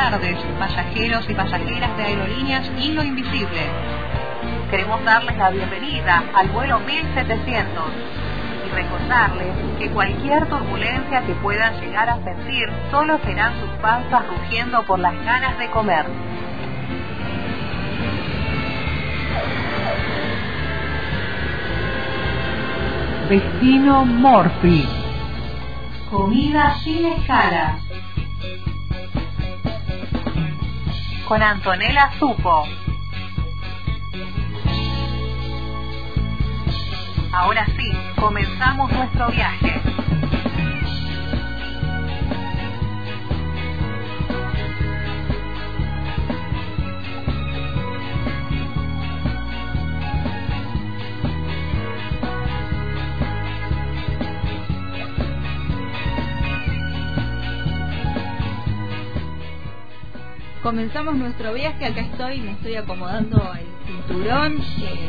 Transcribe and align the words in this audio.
tardes, 0.00 0.38
pasajeros 0.58 1.28
y 1.28 1.34
pasajeras 1.34 1.94
de 1.98 2.02
aerolíneas 2.02 2.70
Hilo 2.78 3.02
Invisible. 3.02 3.60
Queremos 4.70 5.04
darles 5.04 5.36
la 5.36 5.50
bienvenida 5.50 6.24
al 6.34 6.48
vuelo 6.48 6.80
1700 6.80 7.84
y 8.66 8.70
recordarles 8.70 9.52
que 9.78 9.90
cualquier 9.90 10.46
turbulencia 10.46 11.20
que 11.26 11.34
puedan 11.34 11.78
llegar 11.82 12.08
a 12.08 12.24
sentir 12.24 12.70
solo 12.90 13.18
serán 13.26 13.52
sus 13.60 13.68
panzas 13.82 14.22
rugiendo 14.26 14.82
por 14.84 14.98
las 14.98 15.14
ganas 15.22 15.58
de 15.58 15.70
comer. 15.70 16.06
Destino 23.28 24.06
Morphy. 24.06 24.88
Comida 26.10 26.74
sin 26.82 27.04
escala. 27.04 27.76
Con 31.30 31.40
Antonella 31.44 32.10
Supo. 32.18 32.66
Ahora 37.32 37.64
sí, 37.66 37.92
comenzamos 38.20 38.90
nuestro 38.90 39.28
viaje. 39.28 39.80
Comenzamos 60.70 61.16
nuestro 61.16 61.52
viaje. 61.52 61.84
Acá 61.84 62.00
estoy, 62.00 62.38
me 62.38 62.52
estoy 62.52 62.76
acomodando 62.76 63.38
el 63.58 63.66
cinturón 63.88 64.56
eh, 64.56 65.08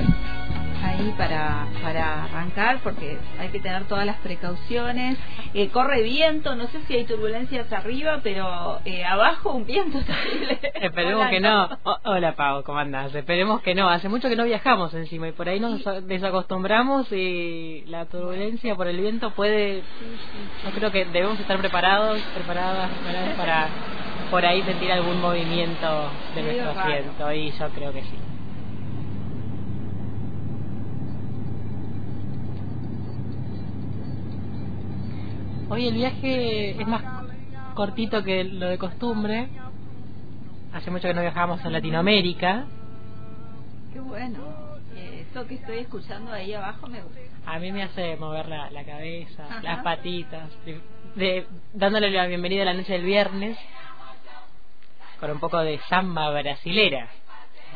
ahí 0.84 1.14
para, 1.16 1.68
para 1.84 2.24
arrancar 2.24 2.80
porque 2.84 3.20
hay 3.40 3.50
que 3.50 3.60
tener 3.60 3.84
todas 3.84 4.08
las 4.08 4.18
precauciones. 4.22 5.20
Eh, 5.54 5.70
corre 5.70 6.02
viento, 6.02 6.56
no 6.56 6.66
sé 6.66 6.80
si 6.88 6.96
hay 6.96 7.04
turbulencias 7.04 7.72
arriba, 7.72 8.22
pero 8.24 8.80
eh, 8.86 9.06
abajo 9.06 9.52
un 9.52 9.68
viento 9.68 10.00
terrible. 10.04 10.60
Esperemos 10.82 11.30
que 11.30 11.40
no. 11.40 11.70
hola 12.06 12.36
Pau, 12.36 12.64
¿cómo 12.64 12.80
andás? 12.80 13.14
Esperemos 13.14 13.62
que 13.62 13.76
no. 13.76 13.88
Hace 13.88 14.10
mucho 14.10 14.30
que 14.30 14.36
no 14.36 14.46
viajamos 14.46 14.92
encima 14.96 15.28
y 15.28 15.32
por 15.32 15.48
ahí 15.48 15.60
nos 15.60 15.84
desacostumbramos 16.08 17.12
y 17.12 17.84
la 17.86 18.08
turbulencia 18.08 18.74
por 18.74 18.88
el 18.88 19.00
viento 19.00 19.30
puede. 19.36 19.84
Yo 20.66 20.72
creo 20.72 20.92
que 20.92 21.06
debemos 21.06 21.40
estar 21.40 21.60
preparados, 21.60 22.20
preparadas, 22.34 22.90
preparadas 23.04 23.38
para 23.38 23.70
por 24.32 24.46
ahí 24.46 24.64
sentir 24.64 24.90
algún 24.90 25.20
movimiento 25.20 26.10
de 26.34 26.42
nuestro 26.42 26.70
asiento 26.72 27.34
y 27.34 27.52
yo 27.52 27.70
creo 27.70 27.92
que 27.92 28.02
sí. 28.02 28.16
Hoy 35.70 35.88
el 35.88 35.96
viaje 35.96 36.82
es 36.82 36.88
más 36.88 37.04
cortito 37.76 38.24
que 38.24 38.46
lo 38.46 38.68
de 38.68 38.78
costumbre. 38.78 39.50
Hace 40.74 40.92
mucho 40.92 41.10
que 41.10 41.14
no 41.14 41.22
viajamos 41.22 41.64
en 41.66 41.74
Latinoamérica. 41.74 42.66
Qué 43.94 44.00
bueno. 44.00 44.40
Eh, 44.96 45.26
eso 45.30 45.46
que 45.46 45.56
estoy 45.56 45.80
escuchando 45.80 46.32
ahí 46.32 46.54
abajo 46.54 46.88
me 46.88 47.02
gusta. 47.02 47.20
A 47.46 47.60
mí 47.60 47.72
me 47.74 47.84
hace 47.84 48.16
mover 48.16 48.48
la, 48.48 48.70
cabeza, 48.86 49.62
las 49.62 49.84
patitas, 49.84 50.50
de, 51.16 51.46
dándole 51.74 52.12
la 52.12 52.28
bienvenida 52.28 52.62
a 52.62 52.66
la 52.66 52.74
noche 52.74 52.94
del 52.94 53.04
viernes 53.04 53.58
con 55.22 55.32
un 55.32 55.40
poco 55.40 55.60
de 55.60 55.80
samba 55.88 56.30
brasilera. 56.32 57.08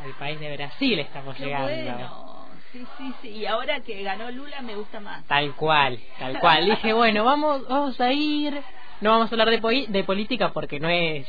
Al 0.04 0.12
país 0.20 0.40
de 0.40 0.54
Brasil 0.58 1.00
estamos 1.00 1.40
llegando. 1.40 1.68
Bueno. 1.68 2.36
Sí, 2.72 2.86
sí, 2.98 3.14
sí. 3.22 3.28
Y 3.30 3.46
ahora 3.46 3.80
que 3.80 4.04
ganó 4.04 4.30
Lula 4.32 4.62
me 4.62 4.76
gusta 4.76 5.00
más. 5.00 5.24
Tal 5.28 5.54
cual, 5.56 5.98
tal 6.20 6.40
cual. 6.40 6.66
Dije, 6.72 6.92
bueno, 6.92 7.24
vamos, 7.24 7.66
vamos 7.70 8.02
a 8.02 8.12
ir. 8.12 8.62
No 9.00 9.12
vamos 9.12 9.32
a 9.32 9.36
hablar 9.36 9.50
de, 9.52 9.86
de 9.88 10.04
política 10.04 10.52
porque 10.52 10.80
no 10.80 10.90
es 10.90 11.28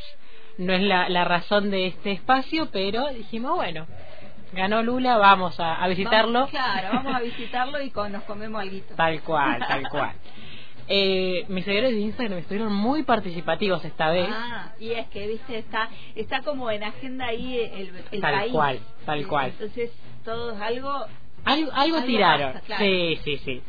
no 0.59 0.73
es 0.73 0.83
la, 0.83 1.09
la 1.11 1.25
razón 1.25 1.71
de 1.71 1.89
este 1.89 2.13
espacio, 2.13 2.71
pero 2.73 3.09
dijimos, 3.09 3.55
bueno, 3.57 3.87
ganó 4.53 4.83
Lula, 4.83 5.19
vamos 5.19 5.61
a, 5.61 5.87
visitarlo. 5.87 6.49
claro, 6.49 6.89
vamos 6.95 7.15
a 7.15 7.21
visitarlo 7.21 7.81
y 7.83 7.91
con, 7.91 8.11
nos 8.13 8.23
comemos 8.25 8.63
algo. 8.63 8.77
Tal 8.97 9.21
cual, 9.23 9.59
tal 9.67 9.89
cual. 9.91 10.13
Eh, 10.89 11.45
mis 11.49 11.65
seguidores 11.65 11.93
de 11.93 12.01
Instagram 12.01 12.39
estuvieron 12.39 12.73
muy 12.73 13.03
participativos 13.03 13.85
esta 13.85 14.11
vez. 14.11 14.29
Ah, 14.31 14.73
y 14.79 14.93
es 14.93 15.09
que, 15.09 15.27
viste, 15.27 15.59
está 15.59 15.89
está 16.15 16.43
como 16.43 16.71
en 16.71 16.85
agenda 16.85 17.27
ahí 17.27 17.59
el, 17.59 17.93
el 18.13 18.21
tal 18.21 18.51
cual, 18.51 18.81
tal 19.05 19.27
cual. 19.27 19.51
Entonces, 19.51 19.91
todos 20.25 20.61
algo... 20.61 21.07
Algo, 21.45 21.71
algo, 21.73 22.03
tiraron. 22.03 22.61
Sí, 22.79 23.21
sí, 23.23 23.39
sí. 23.39 23.63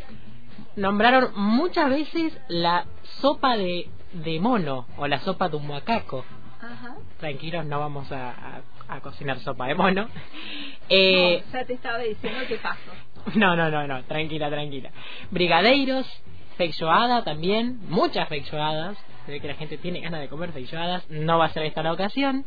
Nombraron 0.76 1.32
muchas 1.36 1.90
veces 1.90 2.40
la 2.48 2.86
sopa 3.20 3.56
de, 3.58 3.90
de 4.14 4.40
mono 4.40 4.88
o 4.98 5.08
la 5.08 5.20
sopa 5.20 5.50
de 5.50 5.58
un 5.58 5.68
macaco. 5.68 6.26
Ajá. 6.60 6.96
Tranquilos, 7.20 7.66
no 7.66 7.80
vamos 7.80 8.12
a, 8.12 8.62
a, 8.88 9.00
cocinar 9.02 9.40
sopa 9.40 9.68
de 9.68 9.76
mono. 9.76 10.08
Eh, 10.90 11.44
ya 11.52 11.66
te 11.66 11.74
estaba 11.74 11.98
diciendo 11.98 12.40
qué 12.48 12.56
pasó. 12.56 12.92
No, 13.36 13.58
no, 13.58 13.70
no, 13.70 13.86
no, 13.86 14.04
tranquila, 14.06 14.50
tranquila. 14.50 14.90
Brigadeiros, 15.32 16.08
feijoada 16.58 17.24
también, 17.24 17.80
muchas 17.88 18.28
feijoadas. 18.28 18.98
Se 19.26 19.32
ve 19.32 19.40
que 19.40 19.48
la 19.48 19.56
gente 19.56 19.78
tiene 19.78 20.02
ganas 20.02 20.22
de 20.22 20.28
comer 20.28 20.52
feijoadas, 20.52 21.10
no 21.10 21.38
va 21.38 21.46
a 21.46 21.54
ser 21.54 21.64
esta 21.64 21.84
la 21.84 21.94
ocasión. 21.94 22.46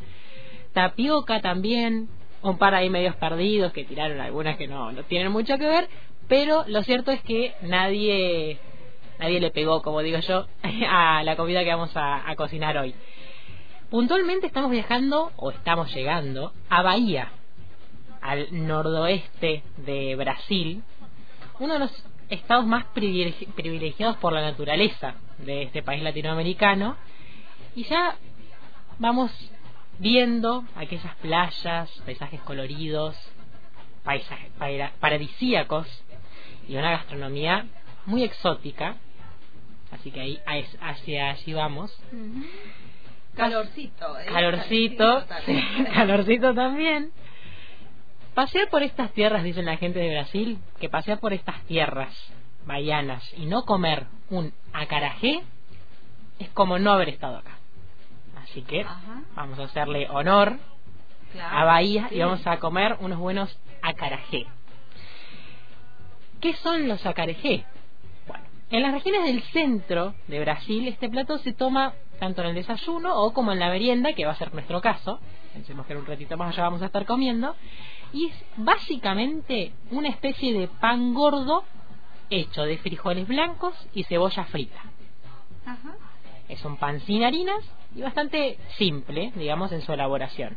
Tapioca 0.73 1.41
también, 1.41 2.09
un 2.43 2.59
par 2.59 2.75
ahí 2.75 2.91
medios 2.91 3.17
perdidos 3.17 3.73
que 3.73 3.85
tiraron 3.85 4.21
algunas 4.21 4.57
que 4.57 4.67
no, 4.67 4.93
no 4.93 5.03
tienen 5.05 5.33
mucho 5.33 5.59
que 5.59 5.67
ver, 5.67 5.89
pero 6.29 6.65
lo 6.69 6.83
cierto 6.83 7.11
es 7.11 7.23
que 7.23 7.55
nadie 7.63 8.59
nadie 9.19 9.41
le 9.41 9.51
pegó, 9.51 9.83
como 9.83 10.01
digo 10.01 10.19
yo, 10.19 10.47
a 10.89 11.23
la 11.23 11.37
comida 11.37 11.63
que 11.63 11.71
vamos 11.71 11.95
a, 11.97 12.29
a 12.29 12.37
cocinar 12.37 12.77
hoy. 12.79 12.95
Puntualmente 13.91 14.47
estamos 14.47 14.71
viajando, 14.71 15.33
o 15.37 15.51
estamos 15.51 15.93
llegando, 15.95 16.53
a 16.69 16.83
Bahía, 16.83 17.33
al 18.23 18.47
noroeste 18.67 19.63
de 19.79 20.15
Brasil, 20.17 20.83
uno 21.59 21.75
de 21.75 21.79
los 21.81 22.10
estados 22.31 22.67
más 22.67 22.85
privilegiados 22.95 24.17
por 24.17 24.33
la 24.33 24.41
naturaleza 24.41 25.15
de 25.39 25.65
este 25.65 25.83
país 25.83 26.03
latinoamericano 26.03 26.97
y 27.75 27.85
ya 27.85 28.17
vamos 28.99 29.31
viendo 29.99 30.65
aquellas 30.77 31.15
playas, 31.17 31.91
paisajes 32.07 32.41
coloridos, 32.43 33.17
paisajes 34.05 34.51
paradisíacos 34.99 35.87
y 36.69 36.77
una 36.77 36.93
gastronomía 36.93 37.67
muy 38.07 38.23
exótica. 38.23 38.97
Así 39.91 40.11
que 40.11 40.21
ahí 40.21 40.41
hacia 40.81 41.31
allí 41.31 41.53
vamos. 41.53 41.93
Calorcito. 43.35 44.19
¿eh? 44.19 44.27
Calorcito, 44.27 45.25
calorcito 45.93 46.55
también. 46.55 47.13
Pasear 48.35 48.69
por 48.69 48.83
estas 48.83 49.13
tierras, 49.13 49.43
dicen 49.43 49.67
la 49.67 49.77
gente 49.77 49.99
de 49.99 50.11
Brasil, 50.11 50.59
que 50.79 50.89
pasear 50.89 51.19
por 51.19 51.33
estas 51.33 51.63
tierras 51.65 52.15
bahianas 52.65 53.23
y 53.37 53.47
no 53.47 53.65
comer 53.65 54.07
un 54.29 54.53
acarajé 54.73 55.43
es 56.39 56.49
como 56.51 56.79
no 56.79 56.93
haber 56.93 57.09
estado 57.09 57.39
acá. 57.39 57.59
Así 58.43 58.63
que 58.63 58.87
vamos 59.35 59.59
a 59.59 59.65
hacerle 59.65 60.09
honor 60.11 60.59
a 61.39 61.65
Bahía 61.65 62.09
y 62.11 62.21
vamos 62.21 62.47
a 62.47 62.59
comer 62.59 62.97
unos 63.01 63.19
buenos 63.19 63.59
acarajé. 63.83 64.47
¿Qué 66.41 66.55
son 66.55 66.89
los 66.89 67.05
acarajé? 67.05 67.65
Bueno, 68.27 68.45
en 68.71 68.83
las 68.83 68.93
regiones 68.93 69.25
del 69.25 69.43
centro 69.53 70.15
de 70.27 70.41
Brasil 70.41 70.89
este 70.89 71.09
plato 71.09 71.39
se 71.39 71.53
toma 71.53 71.95
tanto 72.19 72.43
en 72.43 72.49
el 72.49 72.55
desayuno 72.55 73.15
o 73.23 73.33
como 73.33 73.53
en 73.53 73.59
la 73.59 73.69
merienda, 73.69 74.13
que 74.13 74.25
va 74.25 74.33
a 74.33 74.37
ser 74.37 74.53
nuestro 74.53 74.81
caso. 74.81 75.21
Pensemos 75.53 75.87
que 75.87 75.93
en 75.93 75.99
un 75.99 76.07
ratito 76.07 76.37
más 76.37 76.55
allá 76.55 76.65
vamos 76.65 76.83
a 76.83 76.87
estar 76.87 77.05
comiendo 77.05 77.57
y 78.13 78.27
es 78.27 78.45
básicamente 78.57 79.73
una 79.91 80.09
especie 80.09 80.53
de 80.53 80.69
pan 80.69 81.13
gordo 81.15 81.65
hecho 82.31 82.63
de 82.63 82.79
frijoles 82.79 83.27
blancos 83.27 83.75
y 83.93 84.05
cebolla 84.05 84.45
frita. 84.45 84.81
Es 86.49 86.65
un 86.65 86.77
pan 86.77 87.01
sin 87.01 87.25
harinas 87.25 87.65
y 87.95 88.03
bastante 88.03 88.59
simple, 88.77 89.33
digamos, 89.35 89.73
en 89.73 89.83
su 89.83 89.93
elaboración. 89.93 90.57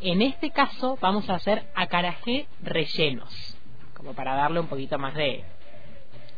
En 0.00 0.22
este 0.22 0.50
caso 0.50 0.98
vamos 1.00 1.28
a 1.28 1.34
hacer 1.34 1.66
acarajé 1.74 2.46
rellenos, 2.62 3.56
como 3.94 4.14
para 4.14 4.34
darle 4.34 4.60
un 4.60 4.66
poquito 4.66 4.98
más 4.98 5.14
de, 5.14 5.44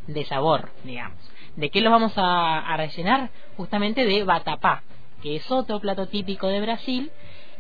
de 0.07 0.25
sabor, 0.25 0.71
digamos. 0.85 1.19
¿De 1.57 1.71
qué 1.71 1.81
los 1.81 1.91
vamos 1.91 2.13
a, 2.17 2.59
a 2.61 2.77
rellenar? 2.77 3.31
Justamente 3.57 4.05
de 4.05 4.23
batapá, 4.23 4.83
que 5.23 5.37
es 5.37 5.51
otro 5.51 5.81
plato 5.81 6.07
típico 6.07 6.47
de 6.47 6.61
Brasil 6.61 7.11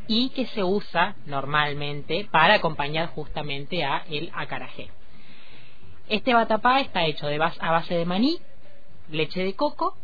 y 0.08 0.30
que 0.30 0.46
se 0.46 0.64
usa 0.64 1.14
normalmente 1.26 2.26
para 2.30 2.54
acompañar 2.54 3.08
justamente 3.08 3.84
a 3.84 4.04
el 4.10 4.30
acarajé. 4.34 4.88
Este 6.08 6.32
batapá 6.34 6.80
está 6.80 7.04
hecho 7.04 7.26
de 7.26 7.36
a 7.36 7.70
base 7.70 7.94
de 7.94 8.06
maní, 8.06 8.38
leche 9.10 9.44
de 9.44 9.54
coco 9.54 9.94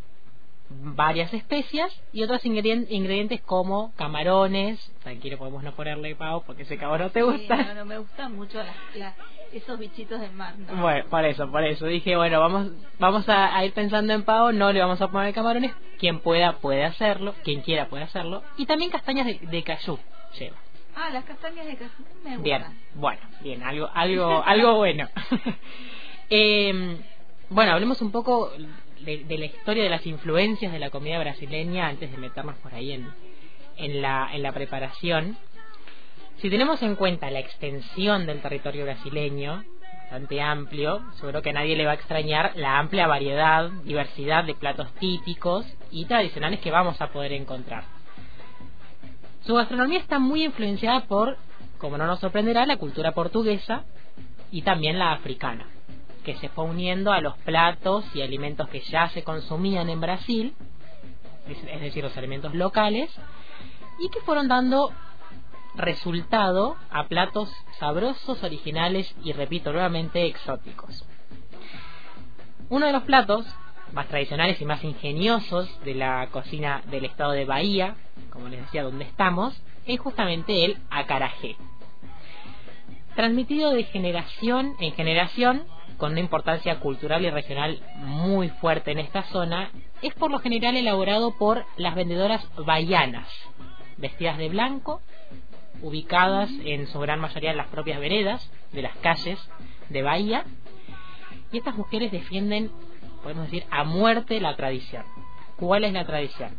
varias 0.69 1.32
especias 1.34 1.93
y 2.12 2.22
otros 2.22 2.44
ingredientes 2.44 3.40
como 3.43 3.93
camarones. 3.96 4.81
Tranquilo, 5.02 5.38
podemos 5.38 5.62
no 5.62 5.75
ponerle 5.75 6.14
pavo 6.14 6.43
porque 6.46 6.62
ese 6.62 6.76
cabrón 6.76 7.08
no 7.08 7.11
te 7.11 7.22
gusta. 7.22 7.56
no, 7.56 7.75
no 7.75 7.84
me 7.84 7.99
gustan 7.99 8.34
mucho 8.34 8.61
esos 9.52 9.78
bichitos 9.78 10.20
de 10.20 10.31
mar. 10.31 10.55
Bueno, 10.56 11.05
por 11.08 11.25
eso, 11.25 11.50
por 11.50 11.64
eso. 11.64 11.87
Dije, 11.87 12.16
bueno, 12.16 12.40
vamos 12.40 12.70
vamos 12.99 13.28
a, 13.28 13.64
ir 13.64 13.72
pensando 13.72 14.12
en 14.12 14.25
pavo, 14.25 14.52
no 14.52 14.72
le 14.72 14.81
vamos 14.81 15.00
a 15.00 15.08
poner 15.08 15.32
camarones. 15.32 15.72
Quien 15.99 16.20
pueda, 16.20 16.58
puede 16.58 16.84
hacerlo. 16.84 17.34
Quien 17.44 17.60
quiera, 17.62 17.88
puede 17.88 18.05
hacerlo. 18.05 18.43
Y 18.56 18.67
también 18.67 18.90
castañas 18.90 19.26
de, 19.26 19.38
de 19.40 19.62
cayú 19.62 19.99
lleva. 20.38 20.56
Ah, 20.96 21.10
las 21.10 21.25
castañas 21.25 21.67
de 21.67 21.76
cayú 21.76 21.90
me 22.25 22.37
gustan. 22.37 22.43
Bien, 22.43 22.64
bueno, 22.94 23.20
bien, 23.40 23.62
algo, 23.62 23.90
algo, 23.94 24.43
algo 24.46 24.75
bueno. 24.76 25.08
eh, 26.31 26.99
bueno, 27.50 27.72
hablemos 27.72 28.00
un 28.02 28.10
poco 28.10 28.50
de, 29.05 29.39
la 29.39 29.45
historia 29.45 29.85
de 29.85 29.91
las 29.91 30.06
influencias 30.06 30.73
de 30.73 30.79
la 30.79 30.91
comida 30.91 31.19
brasileña 31.19 31.89
antes 31.89 32.11
de 32.11 32.19
meternos 32.19 32.56
por 32.56 32.75
ahí 32.75 32.93
en, 32.93 33.09
en, 33.77 34.03
la, 34.03 34.31
en 34.33 34.43
la 34.43 34.53
preparación. 34.53 35.37
Si 36.39 36.51
tenemos 36.51 36.83
en 36.83 36.97
cuenta 36.97 37.31
la 37.31 37.41
extensión 37.41 38.27
del 38.27 38.41
territorio 38.41 38.85
brasileño, 38.85 39.65
bastante 40.03 40.41
amplio, 40.41 41.03
seguro 41.19 41.43
que 41.43 41.51
a 41.51 41.55
nadie 41.55 41.77
le 41.77 41.87
va 41.87 41.93
a 41.93 41.95
extrañar 41.95 42.53
la 42.56 42.79
amplia 42.79 43.06
variedad, 43.06 43.71
diversidad 43.85 44.45
de 44.45 44.55
platos 44.55 44.93
típicos 44.95 45.67
y 45.91 46.05
tradicionales 46.06 46.61
que 46.61 46.71
vamos 46.71 47.01
a 47.01 47.09
poder 47.09 47.33
encontrar. 47.33 47.85
Su 49.47 49.55
gastronomía 49.55 49.99
está 49.99 50.19
muy 50.19 50.45
influenciada 50.45 51.01
por, 51.06 51.37
como 51.79 51.99
no 51.99 52.06
nos 52.06 52.21
sorprenderá, 52.21 52.67
la 52.67 52.77
cultura 52.77 53.12
portuguesa 53.12 53.85
y 54.51 54.62
también 54.62 54.99
la 54.99 55.12
africana 55.12 55.67
que 56.25 56.35
se 56.37 56.49
fue 56.49 56.65
uniendo 56.65 57.12
a 57.12 57.21
los 57.21 57.37
platos 57.38 58.05
y 58.15 58.23
alimentos 58.23 58.69
que 58.69 58.81
ya 58.81 59.09
se 59.11 59.23
consumían 59.23 59.88
en 59.88 60.00
Brasil, 60.00 60.55
es 61.47 61.81
decir, 61.81 62.03
los 62.03 62.17
alimentos 62.17 62.55
locales, 62.55 63.15
y 64.00 64.09
que 64.09 64.21
fueron 64.21 64.49
dando 64.49 64.93
resultado 65.76 66.76
a 66.91 67.05
platos 67.05 67.53
sabrosos, 67.79 68.43
originales 68.43 69.15
y, 69.23 69.32
repito 69.32 69.73
nuevamente, 69.73 70.26
exóticos. 70.26 71.06
Uno 72.69 72.87
de 72.87 72.93
los 72.93 73.03
platos 73.03 73.47
más 73.93 74.09
tradicionales 74.09 74.61
y 74.61 74.65
más 74.65 74.82
ingeniosos 74.82 75.69
de 75.85 75.94
la 75.94 76.27
cocina 76.29 76.82
del 76.91 77.05
estado 77.05 77.32
de 77.32 77.44
Bahía, 77.44 77.97
como 78.31 78.49
les 78.49 78.61
decía, 78.62 78.82
donde 78.82 79.05
estamos, 79.05 79.55
es 79.87 80.00
justamente 80.00 80.65
el 80.65 80.79
acarajé. 80.91 81.56
Transmitido 83.15 83.70
de 83.70 83.85
generación 83.85 84.75
en 84.81 84.93
generación, 84.94 85.65
con 85.96 86.12
una 86.12 86.20
importancia 86.20 86.81
cultural 86.81 87.25
y 87.25 87.31
regional 87.31 87.81
muy 87.96 88.49
fuerte 88.49 88.93
en 88.93 88.99
esta 88.99 89.23
zona, 89.25 89.70
es 90.02 90.14
por 90.14 90.31
lo 90.31 90.38
general 90.38 90.76
elaborado 90.76 91.37
por 91.38 91.64
las 91.76 91.94
vendedoras 91.94 92.46
bahianas, 92.56 93.29
vestidas 93.96 94.38
de 94.38 94.49
blanco, 94.49 95.00
ubicadas 95.82 96.50
en 96.64 96.87
su 96.87 96.99
gran 97.00 97.20
mayoría 97.20 97.50
en 97.50 97.56
las 97.56 97.69
propias 97.69 98.00
veredas 98.00 98.50
de 98.73 98.82
las 98.82 98.96
calles 98.96 99.38
de 99.88 100.02
Bahía, 100.02 100.44
y 101.52 101.58
estas 101.58 101.76
mujeres 101.76 102.11
defienden, 102.11 102.70
podemos 103.23 103.44
decir, 103.44 103.64
a 103.70 103.85
muerte 103.85 104.41
la 104.41 104.56
tradición. 104.56 105.05
¿Cuál 105.56 105.85
es 105.85 105.93
la 105.93 106.05
tradición? 106.05 106.58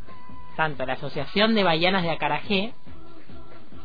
Tanto 0.56 0.86
la 0.86 0.94
Asociación 0.94 1.54
de 1.54 1.64
Bahianas 1.64 2.04
de 2.04 2.12
Acarajé 2.12 2.74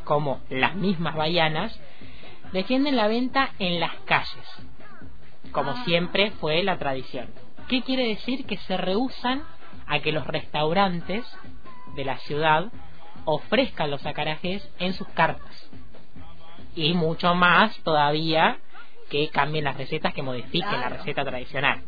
como 0.04 0.40
las 0.48 0.76
mismas 0.76 1.16
bahianas 1.16 1.78
defienden 2.52 2.96
la 2.96 3.08
venta 3.08 3.50
en 3.58 3.80
las 3.80 3.94
calles, 4.04 4.66
como 5.52 5.72
ah. 5.72 5.84
siempre 5.84 6.32
fue 6.32 6.62
la 6.62 6.78
tradición. 6.78 7.28
¿Qué 7.68 7.82
quiere 7.82 8.08
decir? 8.08 8.46
Que 8.46 8.56
se 8.58 8.76
rehusan 8.76 9.42
a 9.86 10.00
que 10.00 10.12
los 10.12 10.26
restaurantes 10.26 11.24
de 11.94 12.04
la 12.04 12.18
ciudad 12.18 12.70
ofrezcan 13.24 13.90
los 13.90 14.04
acarajés 14.06 14.68
en 14.78 14.94
sus 14.94 15.08
cartas. 15.08 15.70
Y 16.74 16.94
mucho 16.94 17.34
más 17.34 17.76
todavía 17.82 18.58
que 19.08 19.28
cambien 19.28 19.64
las 19.64 19.76
recetas, 19.76 20.14
que 20.14 20.22
modifiquen 20.22 20.80
la 20.80 20.88
receta 20.88 21.24
tradicional. 21.24 21.82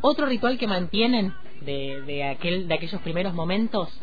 Otro 0.00 0.26
ritual 0.26 0.58
que 0.58 0.68
mantienen 0.68 1.34
de, 1.60 2.02
de, 2.02 2.24
aquel, 2.24 2.68
de 2.68 2.74
aquellos 2.74 3.00
primeros 3.02 3.34
momentos, 3.34 4.00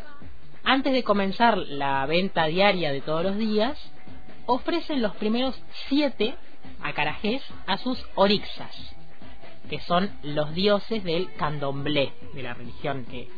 antes 0.62 0.92
de 0.92 1.02
comenzar 1.02 1.56
la 1.56 2.04
venta 2.04 2.46
diaria 2.46 2.92
de 2.92 3.00
todos 3.00 3.22
los 3.22 3.38
días, 3.38 3.78
ofrecen 4.44 5.00
los 5.00 5.16
primeros 5.16 5.58
siete 5.88 6.34
acarajés 6.82 7.42
a 7.66 7.78
sus 7.78 8.04
orixas, 8.14 8.94
que 9.68 9.80
son 9.80 10.10
los 10.22 10.54
dioses 10.54 11.02
del 11.04 11.32
candomblé, 11.34 12.12
de 12.34 12.42
la 12.42 12.54
religión 12.54 13.04
que, 13.04 13.28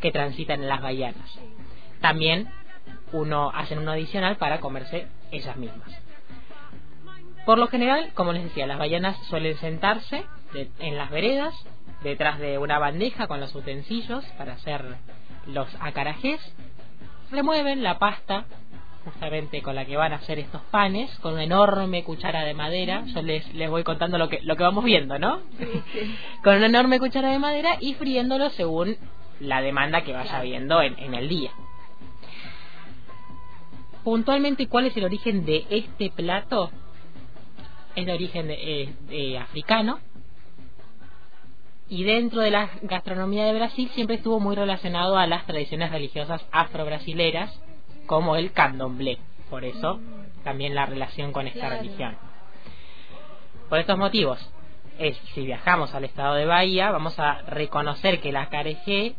que 0.00 0.12
transitan 0.12 0.62
en 0.62 0.68
las 0.68 0.80
bahianas. 0.80 1.38
También 2.00 2.48
uno 3.12 3.50
hacen 3.54 3.78
uno 3.78 3.92
adicional 3.92 4.36
para 4.36 4.60
comerse 4.60 5.08
ellas 5.30 5.56
mismas. 5.56 5.90
Por 7.44 7.58
lo 7.58 7.68
general, 7.68 8.12
como 8.14 8.32
les 8.32 8.44
decía, 8.44 8.66
las 8.66 8.78
bahianas 8.78 9.16
suelen 9.28 9.56
sentarse 9.58 10.24
en 10.78 10.96
las 10.96 11.10
veredas, 11.10 11.54
detrás 12.02 12.38
de 12.38 12.58
una 12.58 12.78
bandeja 12.78 13.26
con 13.26 13.40
los 13.40 13.54
utensilios 13.54 14.24
para 14.38 14.54
hacer 14.54 14.84
los 15.46 15.68
acarajés, 15.80 16.40
remueven 17.30 17.82
la 17.82 17.98
pasta 17.98 18.46
justamente 19.04 19.62
con 19.62 19.74
la 19.74 19.84
que 19.84 19.96
van 19.96 20.12
a 20.12 20.16
hacer 20.16 20.38
estos 20.38 20.62
panes, 20.70 21.10
con 21.20 21.34
una 21.34 21.44
enorme 21.44 22.04
cuchara 22.04 22.44
de 22.44 22.54
madera. 22.54 23.04
Yo 23.06 23.22
les, 23.22 23.52
les 23.54 23.70
voy 23.70 23.82
contando 23.82 24.18
lo 24.18 24.28
que, 24.28 24.40
lo 24.42 24.56
que 24.56 24.62
vamos 24.62 24.84
viendo, 24.84 25.18
¿no? 25.18 25.40
con 26.44 26.56
una 26.56 26.66
enorme 26.66 26.98
cuchara 26.98 27.30
de 27.30 27.38
madera 27.38 27.76
y 27.80 27.94
friéndolo 27.94 28.50
según 28.50 28.96
la 29.40 29.62
demanda 29.62 30.02
que 30.02 30.12
vaya 30.12 30.40
viendo 30.42 30.82
en, 30.82 30.98
en 30.98 31.14
el 31.14 31.28
día. 31.28 31.50
Puntualmente, 34.04 34.66
¿cuál 34.66 34.86
es 34.86 34.96
el 34.96 35.04
origen 35.04 35.44
de 35.44 35.66
este 35.70 36.10
plato? 36.10 36.70
Es 37.94 38.06
de 38.06 38.12
origen 38.12 38.48
de, 38.48 39.38
africano. 39.38 39.98
Y 41.88 42.04
dentro 42.04 42.40
de 42.40 42.50
la 42.50 42.70
gastronomía 42.82 43.44
de 43.44 43.54
Brasil 43.54 43.90
siempre 43.94 44.16
estuvo 44.16 44.38
muy 44.40 44.54
relacionado 44.54 45.16
a 45.16 45.26
las 45.26 45.44
tradiciones 45.46 45.90
religiosas 45.90 46.40
afro-brasileras 46.52 47.50
como 48.06 48.36
el 48.36 48.52
candomblé. 48.52 49.18
Por 49.48 49.64
eso 49.64 50.00
también 50.44 50.74
la 50.74 50.86
relación 50.86 51.32
con 51.32 51.46
esta 51.46 51.68
religión. 51.68 52.16
Por 53.68 53.78
estos 53.78 53.98
motivos, 53.98 54.50
es, 54.98 55.16
si 55.34 55.44
viajamos 55.44 55.94
al 55.94 56.04
estado 56.04 56.34
de 56.34 56.44
Bahía, 56.44 56.90
vamos 56.90 57.18
a 57.18 57.42
reconocer 57.42 58.20
que 58.20 58.32
la 58.32 58.48
carejé 58.48 59.14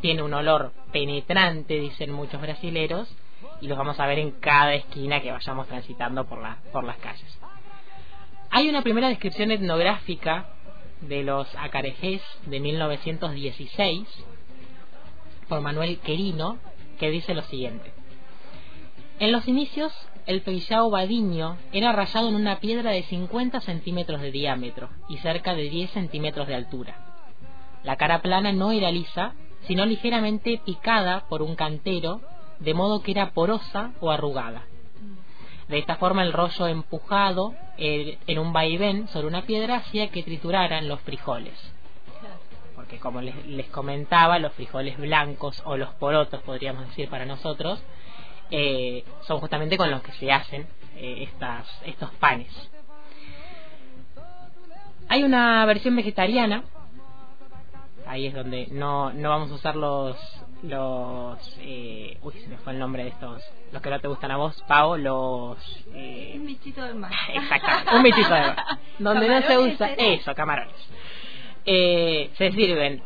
tiene 0.00 0.22
un 0.22 0.34
olor 0.34 0.72
penetrante, 0.92 1.80
dicen 1.80 2.12
muchos 2.12 2.40
brasileros, 2.40 3.14
y 3.60 3.68
los 3.68 3.78
vamos 3.78 3.98
a 4.00 4.06
ver 4.06 4.18
en 4.18 4.32
cada 4.32 4.74
esquina 4.74 5.20
que 5.20 5.32
vayamos 5.32 5.66
transitando 5.68 6.24
por, 6.26 6.42
la, 6.42 6.58
por 6.72 6.84
las 6.84 6.96
calles. 6.98 7.38
Hay 8.50 8.68
una 8.68 8.82
primera 8.82 9.08
descripción 9.08 9.50
etnográfica 9.50 10.46
de 11.00 11.22
los 11.22 11.48
acarejés 11.56 12.22
de 12.46 12.60
1916 12.60 14.06
por 15.48 15.60
Manuel 15.60 15.98
Querino, 16.00 16.58
que 16.94 17.10
dice 17.10 17.34
lo 17.34 17.42
siguiente. 17.42 17.92
En 19.18 19.32
los 19.32 19.46
inicios, 19.46 19.92
el 20.26 20.42
peillao 20.42 20.90
badiño 20.90 21.56
era 21.72 21.92
rayado 21.92 22.28
en 22.28 22.34
una 22.34 22.58
piedra 22.58 22.90
de 22.90 23.02
50 23.02 23.60
centímetros 23.60 24.20
de 24.20 24.30
diámetro 24.30 24.88
y 25.08 25.18
cerca 25.18 25.54
de 25.54 25.68
10 25.68 25.90
centímetros 25.90 26.48
de 26.48 26.54
altura. 26.54 26.96
La 27.82 27.96
cara 27.96 28.22
plana 28.22 28.52
no 28.52 28.72
era 28.72 28.90
lisa, 28.90 29.34
sino 29.66 29.84
ligeramente 29.84 30.60
picada 30.64 31.26
por 31.28 31.42
un 31.42 31.54
cantero, 31.54 32.20
de 32.58 32.74
modo 32.74 33.02
que 33.02 33.12
era 33.12 33.30
porosa 33.30 33.92
o 34.00 34.10
arrugada. 34.10 34.64
De 35.68 35.78
esta 35.78 35.96
forma 35.96 36.22
el 36.22 36.32
rollo 36.32 36.66
empujado 36.66 37.54
en 37.76 38.38
un 38.38 38.52
vaivén 38.52 39.08
sobre 39.08 39.26
una 39.26 39.42
piedra 39.42 39.76
hacía 39.76 40.08
que 40.10 40.22
trituraran 40.22 40.88
los 40.88 41.00
frijoles 41.00 41.73
porque 42.84 42.98
como 42.98 43.22
les, 43.22 43.66
comentaba, 43.70 44.38
los 44.38 44.52
frijoles 44.52 44.98
blancos 44.98 45.62
o 45.64 45.78
los 45.78 45.88
porotos, 45.94 46.42
podríamos 46.42 46.86
decir 46.88 47.08
para 47.08 47.24
nosotros, 47.24 47.82
eh, 48.50 49.04
son 49.22 49.40
justamente 49.40 49.78
con 49.78 49.90
los 49.90 50.02
que 50.02 50.12
se 50.12 50.30
hacen 50.30 50.66
eh, 50.96 51.22
estas, 51.22 51.66
estos 51.86 52.10
panes. 52.16 52.52
Hay 55.08 55.22
una 55.22 55.64
versión 55.64 55.96
vegetariana, 55.96 56.62
ahí 58.06 58.26
es 58.26 58.34
donde 58.34 58.66
no, 58.70 59.14
no 59.14 59.30
vamos 59.30 59.50
a 59.50 59.54
usar 59.54 59.76
los, 59.76 60.18
los 60.62 61.56
eh, 61.60 62.18
uy 62.20 62.34
se 62.34 62.48
me 62.48 62.58
fue 62.58 62.74
el 62.74 62.78
nombre 62.80 63.04
de 63.04 63.10
estos 63.10 63.42
los 63.72 63.80
que 63.80 63.88
no 63.88 63.98
te 64.00 64.08
gustan 64.08 64.30
a 64.30 64.36
vos 64.36 64.62
Pau 64.68 64.96
los 64.96 65.58
un 65.86 66.46
bichito 66.46 66.82
de 66.82 66.94
mar. 66.94 67.12
Exactamente 67.32 67.96
un 67.96 68.02
bichito 68.02 68.34
de 68.34 68.40
mar. 68.40 68.64
Donde 68.98 69.28
no 69.28 69.42
se 69.42 69.58
usa 69.58 69.94
eso 69.94 70.34
camarones 70.34 70.74
eh, 71.66 72.30
se 72.36 72.52
sirven 72.52 73.02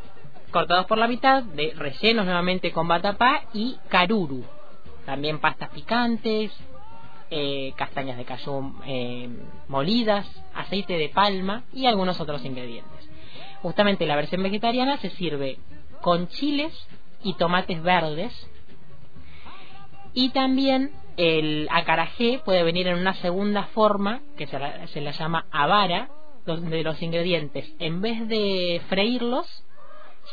cortados 0.50 0.86
por 0.86 0.98
la 0.98 1.08
mitad, 1.08 1.42
de 1.42 1.72
rellenos 1.76 2.24
nuevamente 2.24 2.72
con 2.72 2.88
batapá 2.88 3.44
y 3.52 3.76
caruru. 3.88 4.44
También 5.04 5.38
pastas 5.38 5.70
picantes, 5.70 6.52
eh, 7.30 7.72
castañas 7.76 8.16
de 8.16 8.24
cayú 8.24 8.74
eh, 8.86 9.28
molidas, 9.68 10.26
aceite 10.54 10.96
de 10.96 11.08
palma 11.10 11.64
y 11.72 11.86
algunos 11.86 12.20
otros 12.20 12.44
ingredientes. 12.44 13.08
Justamente 13.62 14.06
la 14.06 14.16
versión 14.16 14.42
vegetariana 14.42 14.96
se 14.98 15.10
sirve 15.10 15.58
con 16.00 16.28
chiles 16.28 16.72
y 17.22 17.34
tomates 17.34 17.82
verdes. 17.82 18.32
Y 20.14 20.30
también 20.30 20.92
el 21.16 21.68
acarajé 21.70 22.40
puede 22.44 22.62
venir 22.62 22.86
en 22.88 22.96
una 22.98 23.14
segunda 23.14 23.64
forma, 23.64 24.20
que 24.36 24.46
se 24.46 24.58
la, 24.58 24.86
se 24.88 25.00
la 25.00 25.10
llama 25.10 25.46
avara, 25.50 26.08
donde 26.56 26.82
los 26.82 27.00
ingredientes, 27.02 27.70
en 27.78 28.00
vez 28.00 28.26
de 28.28 28.80
freírlos, 28.88 29.46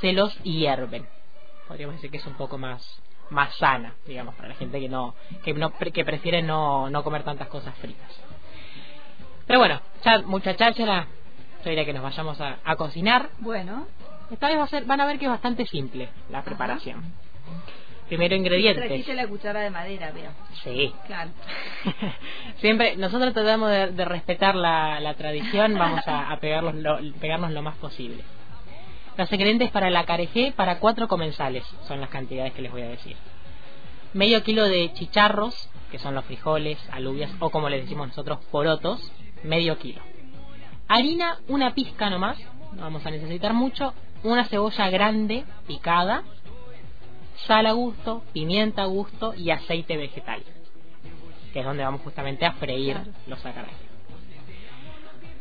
se 0.02 0.14
los 0.14 0.36
hierven. 0.44 1.06
Podríamos 1.68 1.96
decir 1.96 2.12
que 2.12 2.18
es 2.18 2.26
un 2.26 2.36
poco 2.36 2.58
más 2.58 3.02
más 3.32 3.56
sana, 3.56 3.96
digamos, 4.06 4.36
para 4.36 4.50
la 4.50 4.56
gente 4.56 4.80
que 4.80 4.88
no 4.88 5.16
que 5.44 5.54
no 5.54 5.72
que 5.78 6.06
prefiere 6.06 6.42
no, 6.42 6.90
no 6.90 7.04
comer 7.04 7.24
tantas 7.24 7.48
cosas 7.48 7.76
fritas. 7.80 8.12
Pero 9.48 9.60
bueno, 9.60 9.82
ya 10.04 10.20
mucha 10.22 10.56
cháchara, 10.56 11.08
yo 11.64 11.70
diría 11.70 11.86
que 11.86 11.94
nos 11.94 12.04
vayamos 12.04 12.40
a, 12.42 12.60
a 12.64 12.76
cocinar. 12.76 13.30
Bueno. 13.40 13.88
Esta 14.32 14.48
vez 14.48 14.58
va 14.58 14.64
a 14.64 14.68
ser, 14.68 14.86
van 14.86 15.02
a 15.02 15.06
ver 15.06 15.20
que 15.20 15.26
es 15.26 15.32
bastante 15.32 15.68
simple 15.68 16.10
la 16.32 16.44
preparación. 16.44 17.14
Primero 18.08 18.36
ingredientes. 18.36 18.86
Trajiste 18.86 19.16
la 19.16 19.28
cuchara 19.28 19.62
de 19.62 19.70
madera, 19.72 20.12
veo. 20.12 20.32
Sí. 20.64 20.94
Claro. 21.08 21.32
Siempre, 22.58 22.96
nosotros 22.98 23.34
tratamos 23.34 23.70
de, 23.72 23.92
de 23.92 24.06
respetar 24.06 24.56
la, 24.56 25.00
la 25.00 25.16
tradición, 25.16 25.76
vamos 25.78 26.08
a, 26.08 26.32
a 26.32 26.40
pegarlos 26.40 26.76
lo, 26.76 27.00
pegarnos 27.20 27.52
lo 27.52 27.62
más 27.64 27.76
posible. 27.78 28.24
Los 29.18 29.32
ingredientes 29.32 29.72
para 29.72 29.90
la 29.90 30.06
carejé, 30.06 30.54
para 30.56 30.80
cuatro 30.80 31.08
comensales, 31.08 31.64
son 31.88 32.02
las 32.02 32.10
cantidades 32.10 32.54
que 32.54 32.62
les 32.62 32.72
voy 32.72 32.82
a 32.84 32.90
decir. 32.90 33.16
Medio 34.14 34.44
kilo 34.44 34.66
de 34.66 34.94
chicharros, 34.94 35.70
que 35.90 36.00
son 36.00 36.16
los 36.16 36.26
frijoles, 36.26 36.78
alubias 36.92 37.32
o 37.40 37.50
como 37.50 37.70
les 37.70 37.84
decimos 37.84 38.10
nosotros, 38.10 38.40
porotos, 38.52 39.12
medio 39.44 39.78
kilo. 39.78 40.02
Harina, 40.88 41.40
una 41.48 41.74
pizca 41.74 42.10
nomás, 42.10 42.38
no 42.74 42.84
vamos 42.84 43.06
a 43.06 43.12
necesitar 43.12 43.54
mucho. 43.54 43.94
Una 44.24 44.46
cebolla 44.46 44.90
grande, 44.90 45.46
picada. 45.68 46.24
Sal 47.36 47.66
a 47.66 47.74
gusto, 47.74 48.24
pimienta 48.34 48.84
a 48.84 48.86
gusto 48.86 49.34
y 49.36 49.52
aceite 49.52 49.98
vegetal, 49.98 50.42
que 51.54 51.60
es 51.60 51.66
donde 51.66 51.84
vamos 51.84 52.02
justamente 52.02 52.46
a 52.46 52.54
freír 52.54 52.98
los 53.28 53.46
acarajés. 53.46 53.76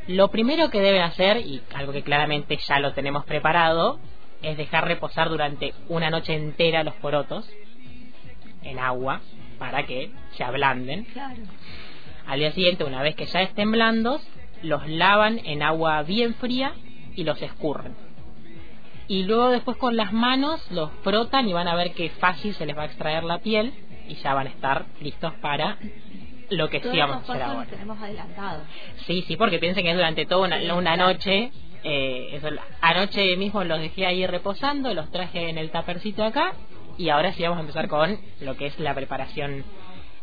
Lo 0.07 0.29
primero 0.29 0.71
que 0.71 0.81
deben 0.81 1.03
hacer, 1.03 1.39
y 1.39 1.63
algo 1.75 1.93
que 1.93 2.03
claramente 2.03 2.59
ya 2.59 2.79
lo 2.79 2.93
tenemos 2.93 3.25
preparado, 3.25 3.99
es 4.43 4.57
dejar 4.59 4.87
reposar 4.87 5.31
durante 5.31 5.73
una 5.89 6.11
noche 6.11 6.35
entera 6.35 6.85
los 6.85 6.95
porotos 6.97 7.49
en 8.63 8.79
agua 8.79 9.23
para 9.59 9.87
que 9.87 10.11
se 10.33 10.45
ablanden. 10.45 11.05
Claro. 11.05 11.43
Al 12.27 12.39
día 12.39 12.53
siguiente, 12.53 12.85
una 12.85 13.03
vez 13.03 13.15
que 13.17 13.27
ya 13.27 13.41
estén 13.41 13.71
blandos, 13.71 14.27
los 14.63 14.87
lavan 14.89 15.41
en 15.45 15.63
agua 15.63 16.03
bien 16.03 16.35
fría 16.35 16.75
y 17.15 17.25
los 17.25 17.41
escurren. 17.41 17.95
Y 19.07 19.25
luego 19.25 19.51
después 19.51 19.77
con 19.77 19.97
las 19.97 20.13
manos 20.13 20.71
los 20.71 20.91
frotan 21.03 21.49
y 21.49 21.53
van 21.53 21.69
a 21.69 21.75
ver 21.75 21.93
que 21.93 22.11
fácil 22.11 22.55
se 22.55 22.65
les 22.67 22.77
va 22.77 22.83
a 22.83 22.87
extraer 22.87 23.25
la 23.25 23.39
piel 23.39 23.73
y 24.09 24.15
ya 24.17 24.35
van 24.35 24.47
a 24.47 24.51
estar 24.51 24.87
listos 25.01 25.33
para 25.35 25.79
lo 26.51 26.69
que 26.69 26.81
sí 26.81 26.99
vamos 26.99 27.17
a 27.17 27.33
hacer 27.33 27.43
ahora. 27.43 27.67
tenemos 27.67 28.01
adelantados. 28.01 28.63
Sí, 29.07 29.25
sí, 29.27 29.37
porque 29.37 29.59
piensen 29.59 29.85
que 29.85 29.91
es 29.91 29.97
durante 29.97 30.27
toda 30.27 30.47
una, 30.47 30.75
una 30.75 30.97
noche. 30.97 31.51
Eh, 31.83 32.31
eso, 32.33 32.49
anoche 32.81 33.37
mismo 33.37 33.63
los 33.63 33.79
dejé 33.79 34.07
ahí 34.07 34.27
reposando, 34.27 34.95
los 34.95 35.11
traje 35.11 35.51
en 35.51 35.59
el 35.59 35.71
tapercito 35.71 36.25
acá 36.25 36.55
y 36.97 37.11
ahora 37.11 37.33
sí 37.33 37.43
vamos 37.43 37.59
a 37.59 37.61
empezar 37.61 37.89
con 37.89 38.19
lo 38.41 38.57
que 38.57 38.67
es 38.67 38.79
la 38.79 38.95
preparación 38.95 39.65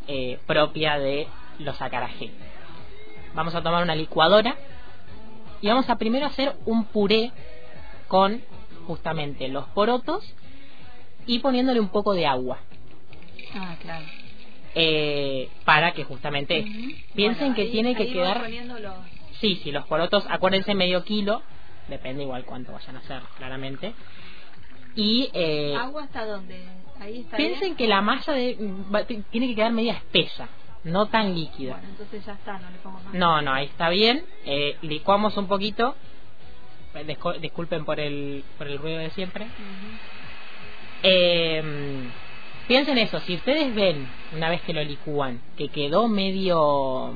eh, 0.07 0.39
propia 0.47 0.97
de 0.97 1.27
los 1.59 1.79
acarajé. 1.81 2.31
Vamos 3.35 3.53
a 3.53 3.61
tomar 3.61 3.83
una 3.83 3.95
licuadora 3.95 4.55
y 5.61 5.67
vamos 5.67 5.89
a 5.89 5.97
primero 5.97 6.25
hacer 6.25 6.55
un 6.65 6.85
puré 6.85 7.31
con 8.07 8.41
justamente 8.91 9.47
los 9.47 9.65
porotos 9.69 10.21
y 11.25 11.39
poniéndole 11.39 11.79
un 11.79 11.87
poco 11.87 12.13
de 12.13 12.25
agua 12.27 12.59
Ah, 13.55 13.77
claro. 13.81 14.05
eh, 14.75 15.49
para 15.63 15.93
que 15.93 16.03
justamente 16.03 16.67
piensen 17.15 17.39
Bueno, 17.39 17.55
que 17.55 17.61
ahí- 17.61 17.71
tiene 17.71 17.95
que 17.95 18.03
ahí 18.03 18.11
quedar 18.13 18.49
los- 18.49 18.95
Sí, 19.39 19.55
sí, 19.63 19.71
los 19.71 19.85
porotos, 19.87 20.25
acuérdense 20.29 20.75
medio 20.75 21.03
kilo, 21.05 21.41
depende 21.87 22.23
igual 22.23 22.43
cuánto 22.43 22.73
vayan 22.73 22.97
a 22.97 22.99
hacer, 22.99 23.21
claramente. 23.37 23.93
Y 24.95 25.29
eh, 25.33 25.73
¿Agua 25.77 26.03
hasta 26.03 26.25
dónde? 26.25 26.61
Ahí 26.99 27.21
está 27.21 27.37
piensen 27.37 27.61
bien. 27.61 27.75
que 27.77 27.87
la 27.87 28.01
masa 28.01 28.33
de, 28.33 28.57
va- 28.93 29.05
tiene 29.05 29.47
que 29.47 29.55
quedar 29.55 29.71
media 29.71 29.93
espesa, 29.93 30.49
no 30.83 31.07
tan 31.07 31.33
líquida. 31.33 31.75
Bueno, 31.77 31.87
entonces 31.91 32.25
ya 32.25 32.33
está, 32.33 32.59
no 32.59 32.69
le 32.69 32.77
pongo 32.79 32.99
más. 32.99 33.13
No, 33.13 33.41
no, 33.41 33.53
ahí 33.53 33.67
está 33.67 33.87
bien. 33.89 34.25
Eh, 34.45 34.77
licuamos 34.81 35.37
un 35.37 35.47
poquito. 35.47 35.95
Disculpen 37.39 37.85
por 37.85 37.99
el, 37.99 38.43
por 38.57 38.67
el 38.67 38.77
ruido 38.77 38.97
de 38.99 39.09
siempre. 39.11 39.47
Eh, 41.03 41.63
piensen 42.67 42.97
eso, 42.97 43.19
si 43.21 43.35
ustedes 43.35 43.73
ven, 43.73 44.07
una 44.35 44.49
vez 44.49 44.61
que 44.61 44.73
lo 44.73 44.83
licúan, 44.83 45.41
que 45.57 45.69
quedó 45.69 46.07
medio... 46.07 47.15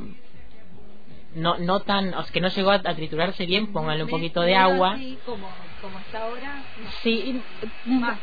No, 1.36 1.58
no 1.58 1.82
tan, 1.82 2.14
o 2.14 2.24
sea, 2.24 2.32
que 2.32 2.40
no 2.40 2.48
llegó 2.48 2.72
a, 2.72 2.76
a 2.76 2.96
triturarse 2.96 3.46
bien, 3.46 3.74
pónganle 3.74 4.06
un 4.06 4.10
poquito 4.10 4.42
de 4.42 4.56
agua. 4.56 4.94
así, 4.94 5.18
como, 5.26 5.50
como 5.82 6.00
está 6.00 6.24
ahora, 6.24 6.64
no. 6.82 6.90
Sí, 7.04 7.42
más. 7.84 8.18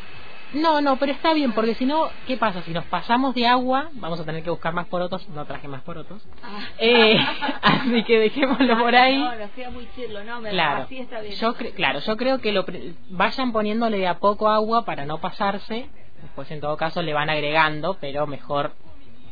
No, 0.55 0.81
no, 0.81 0.97
pero 0.99 1.13
está 1.13 1.33
bien, 1.33 1.53
porque 1.53 1.75
si 1.75 1.87
no, 1.87 2.09
¿qué 2.27 2.37
pasa? 2.37 2.63
Si 2.63 2.73
nos 2.73 2.85
pasamos 2.85 3.35
de 3.35 3.47
agua, 3.47 3.89
vamos 3.95 4.21
a 4.21 4.25
tener 4.25 4.43
que 4.43 4.51
buscar 4.51 4.73
más 4.75 4.87
porotos. 4.87 5.29
No 5.31 5.45
traje 5.47 5.67
más 5.69 5.83
porotos. 5.83 6.23
Ah. 6.43 6.59
Eh, 6.79 7.17
así 7.63 8.05
que 8.05 8.19
dejémoslo 8.19 8.79
por 8.79 8.95
ahí. 8.95 9.19
No, 9.19 9.35
no 9.35 9.49
sea 9.55 9.71
muy 9.71 9.89
chirlo, 9.95 10.23
no, 10.25 10.41
me 10.41 10.51
Claro, 10.51 10.83
así 10.83 10.99
está 10.99 11.21
bien. 11.21 11.35
yo 11.37 11.55
cre- 11.57 11.73
claro, 11.73 12.01
yo 12.01 12.17
creo 12.17 12.39
que 12.41 12.53
lo 12.53 12.65
pri- 12.65 12.95
vayan 13.11 13.53
poniéndole 13.53 13.99
de 13.99 14.09
a 14.09 14.19
poco 14.19 14.49
agua 14.51 14.85
para 14.85 15.07
no 15.07 15.19
pasarse. 15.19 15.89
Después, 16.21 16.51
en 16.51 16.61
todo 16.61 16.77
caso, 16.77 17.03
le 17.03 17.13
van 17.15 17.31
agregando, 17.31 17.97
pero 18.01 18.27
mejor 18.27 18.73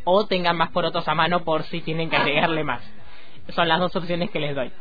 o 0.04 0.26
tengan 0.26 0.56
más 0.56 0.70
porotos 0.70 1.06
a 1.06 1.14
mano 1.14 1.44
por 1.44 1.62
si 1.64 1.82
tienen 1.82 2.08
que 2.10 2.16
agregarle 2.16 2.64
más. 2.64 2.82
Son 3.50 3.68
las 3.68 3.78
dos 3.78 3.94
opciones 3.94 4.30
que 4.30 4.40
les 4.40 4.54
doy. 4.54 4.72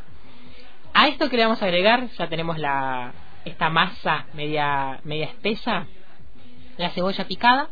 A 0.94 1.08
esto 1.08 1.30
que 1.30 1.38
le 1.38 1.44
vamos 1.44 1.62
a 1.62 1.66
agregar, 1.66 2.08
ya 2.18 2.28
tenemos 2.28 2.58
la 2.58 3.12
esta 3.46 3.70
masa 3.70 4.26
media 4.34 5.00
media 5.04 5.26
espesa, 5.26 5.86
la 6.80 6.90
cebolla 6.92 7.26
picada. 7.26 7.68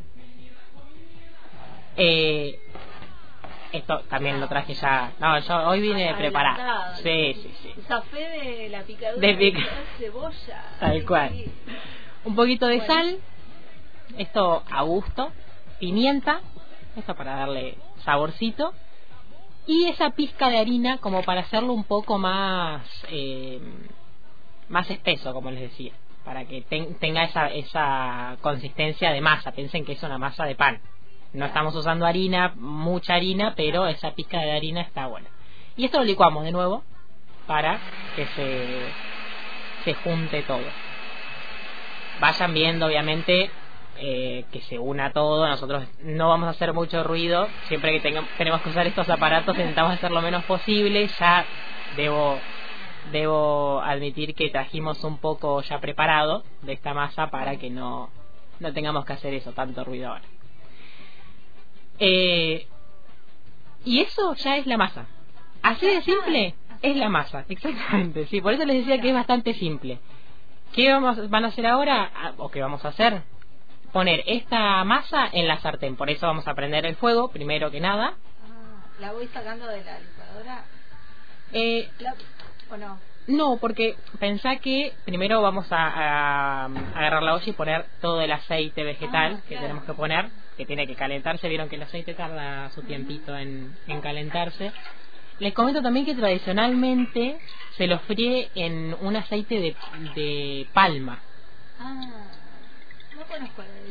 Eh, 1.95 2.59
esto 3.71 4.01
también 4.09 4.39
lo 4.39 4.47
traje 4.47 4.73
ya. 4.73 5.13
No, 5.19 5.39
yo 5.39 5.67
hoy 5.69 5.81
vine 5.81 6.13
preparado. 6.15 6.61
Adelantado. 6.61 6.95
Sí, 6.97 7.33
sí, 7.33 7.53
sí. 7.63 7.73
De 8.13 8.69
la 8.69 8.81
picadura 8.81 9.27
De 9.27 9.51
la 9.51 9.69
cebolla. 9.97 10.63
Tal 10.79 11.05
cual. 11.05 11.29
sí. 11.31 11.51
Un 12.25 12.35
poquito 12.35 12.67
de 12.67 12.77
Bueno. 12.79 12.93
sal, 12.93 13.17
esto 14.17 14.63
a 14.69 14.81
gusto, 14.83 15.31
pimienta, 15.79 16.41
esto 16.97 17.15
para 17.15 17.37
darle 17.37 17.77
saborcito, 18.03 18.73
y 19.65 19.85
esa 19.85 20.09
pizca 20.09 20.49
de 20.49 20.57
harina 20.57 20.97
como 20.97 21.23
para 21.23 21.41
hacerlo 21.41 21.71
un 21.71 21.85
poco 21.85 22.17
más 22.17 22.81
eh, 23.09 23.61
más 24.67 24.89
espeso, 24.89 25.33
como 25.33 25.49
les 25.51 25.61
decía, 25.61 25.93
para 26.27 26.43
que 26.43 26.61
ten- 26.63 26.95
tenga 26.95 27.23
esa, 27.23 27.47
esa 27.47 28.35
consistencia 28.41 29.11
de 29.11 29.21
masa. 29.21 29.53
Piensen 29.53 29.85
que 29.85 29.93
es 29.93 30.03
una 30.03 30.17
masa 30.17 30.43
de 30.43 30.55
pan. 30.55 30.81
No 31.31 31.45
estamos 31.45 31.73
usando 31.73 32.05
harina, 32.05 32.51
mucha 32.57 33.13
harina, 33.13 33.53
pero 33.55 33.87
esa 33.87 34.11
pizca 34.11 34.41
de 34.41 34.51
harina 34.51 34.81
está 34.81 35.07
buena. 35.07 35.29
Y 35.77 35.85
esto 35.85 35.99
lo 35.99 36.03
licuamos 36.03 36.43
de 36.43 36.51
nuevo 36.51 36.83
para 37.45 37.79
que 38.17 38.25
se, 38.27 38.97
se 39.85 39.93
junte 39.93 40.43
todo 40.43 40.65
vayan 42.19 42.53
viendo 42.53 42.87
obviamente 42.87 43.49
eh, 43.99 44.43
que 44.51 44.61
se 44.61 44.79
una 44.79 45.11
todo 45.11 45.47
nosotros 45.47 45.87
no 46.03 46.29
vamos 46.29 46.47
a 46.47 46.51
hacer 46.51 46.73
mucho 46.73 47.03
ruido 47.03 47.47
siempre 47.67 47.91
que 47.91 47.99
tengamos, 48.01 48.29
tenemos 48.37 48.61
que 48.61 48.69
usar 48.69 48.87
estos 48.87 49.07
aparatos 49.09 49.55
intentamos 49.57 49.93
hacer 49.93 50.11
lo 50.11 50.21
menos 50.21 50.43
posible 50.45 51.07
ya 51.07 51.45
debo 51.95 52.41
debo 53.11 53.81
admitir 53.81 54.35
que 54.35 54.49
trajimos 54.49 55.03
un 55.03 55.17
poco 55.17 55.61
ya 55.61 55.79
preparado 55.79 56.43
de 56.61 56.73
esta 56.73 56.93
masa 56.93 57.27
para 57.29 57.57
que 57.57 57.69
no 57.69 58.09
no 58.59 58.73
tengamos 58.73 59.05
que 59.05 59.13
hacer 59.13 59.33
eso 59.33 59.51
tanto 59.53 59.83
ruido 59.83 60.09
ahora 60.09 60.23
eh, 61.99 62.67
y 63.85 64.01
eso 64.01 64.33
ya 64.35 64.57
es 64.57 64.65
la 64.67 64.77
masa 64.77 65.05
así 65.61 65.85
de 65.85 66.01
simple 66.01 66.55
es 66.81 66.95
la 66.95 67.09
masa 67.09 67.45
exactamente 67.49 68.25
sí 68.27 68.41
por 68.41 68.53
eso 68.53 68.65
les 68.65 68.77
decía 68.85 69.01
que 69.01 69.09
es 69.09 69.15
bastante 69.15 69.53
simple 69.53 69.99
¿Qué 70.73 70.91
vamos, 70.91 71.29
van 71.29 71.45
a 71.45 71.47
hacer 71.47 71.65
ahora? 71.65 72.11
Ah, 72.13 72.33
¿O 72.37 72.51
qué 72.51 72.61
vamos 72.61 72.83
a 72.83 72.89
hacer? 72.89 73.23
Poner 73.93 74.21
esta 74.27 74.83
masa 74.83 75.27
en 75.31 75.47
la 75.47 75.57
sartén. 75.59 75.95
Por 75.95 76.09
eso 76.09 76.27
vamos 76.27 76.45
a 76.47 76.53
prender 76.53 76.85
el 76.85 76.97
fuego, 76.97 77.29
primero 77.29 77.71
que 77.71 77.79
nada. 77.79 78.15
Ah, 78.43 78.85
la 78.99 79.13
voy 79.13 79.27
sacando 79.27 79.65
de 79.65 79.83
la 79.83 79.97
licuadora. 79.97 80.65
Eh, 81.53 81.89
La- 81.99 82.15
¿O 82.71 82.77
no? 82.77 82.99
no, 83.27 83.57
porque 83.57 83.95
pensá 84.19 84.55
que 84.57 84.93
primero 85.05 85.41
vamos 85.41 85.69
a, 85.71 85.75
a- 85.87 86.65
a 86.65 86.69
agarrar 86.95 87.23
la 87.23 87.35
olla 87.35 87.43
y 87.45 87.51
poner 87.53 87.85
todo 88.01 88.21
el 88.21 88.31
aceite 88.31 88.83
vegetal 88.83 89.35
Ah, 89.37 89.41
que 89.43 89.49
claro. 89.55 89.61
tenemos 89.67 89.83
que 89.85 89.93
poner, 89.93 90.29
que 90.55 90.65
tiene 90.65 90.87
que 90.87 90.95
calentarse. 90.95 91.47
Vieron 91.49 91.67
que 91.69 91.75
el 91.75 91.83
aceite 91.83 92.13
tarda 92.13 92.69
su 92.71 92.83
tiempito 92.83 93.35
en, 93.37 93.75
en 93.87 94.01
calentarse. 94.01 94.71
Les 95.39 95.53
comento 95.53 95.81
también 95.81 96.05
que 96.05 96.15
tradicionalmente 96.15 97.37
se 97.77 97.85
lo 97.87 97.99
fríe 97.99 98.49
en 98.55 98.95
un 99.01 99.15
aceite 99.17 99.59
de, 99.59 99.75
de 100.15 100.67
palma. 100.73 101.19
Ah, 101.79 102.01
no 103.15 103.23
conozco 103.25 103.61
de 103.61 103.83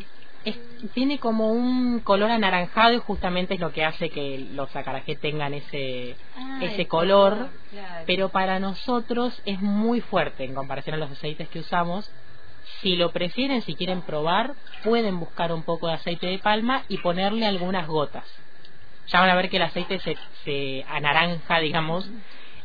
Es- 0.47 0.93
tiene 0.95 1.19
como 1.19 1.51
un 1.51 2.01
color 2.01 2.31
anaranjado 2.31 2.95
y 2.95 2.99
justamente 2.99 3.55
es 3.55 3.61
lo 3.61 3.73
que 3.73 3.85
hace 3.85 4.09
que 4.11 4.47
los 4.53 4.75
acarajé 4.77 5.17
tengan 5.17 5.53
ese, 5.55 6.17
Ah, 6.37 6.61
ese 6.63 6.87
color. 6.87 7.35
color, 7.35 7.51
claro. 7.71 8.05
Pero 8.07 8.29
para 8.31 8.59
nosotros 8.61 9.43
es 9.45 9.61
muy 9.61 10.01
fuerte 10.01 10.45
en 10.45 10.55
comparación 10.55 10.95
a 10.95 10.99
los 10.99 11.11
aceites 11.11 11.49
que 11.49 11.59
usamos. 11.59 12.11
Si 12.81 12.97
lo 12.97 13.11
prefieren, 13.13 13.63
si 13.63 13.75
quieren 13.75 14.03
probar, 14.03 14.55
pueden 14.85 15.19
buscar 15.19 15.53
un 15.53 15.63
poco 15.65 15.89
de 15.89 15.95
aceite 15.95 16.27
de 16.27 16.39
palma 16.39 16.85
y 16.89 16.99
ponerle 16.99 17.47
algunas 17.47 17.87
gotas. 17.87 18.27
Ya 19.13 19.21
van 19.21 19.31
a 19.31 19.35
ver 19.37 19.51
que 19.51 19.57
el 19.57 19.63
aceite 19.63 19.99
se, 20.01 20.17
se 20.45 20.85
anaranja, 20.89 21.59
digamos, 21.61 22.09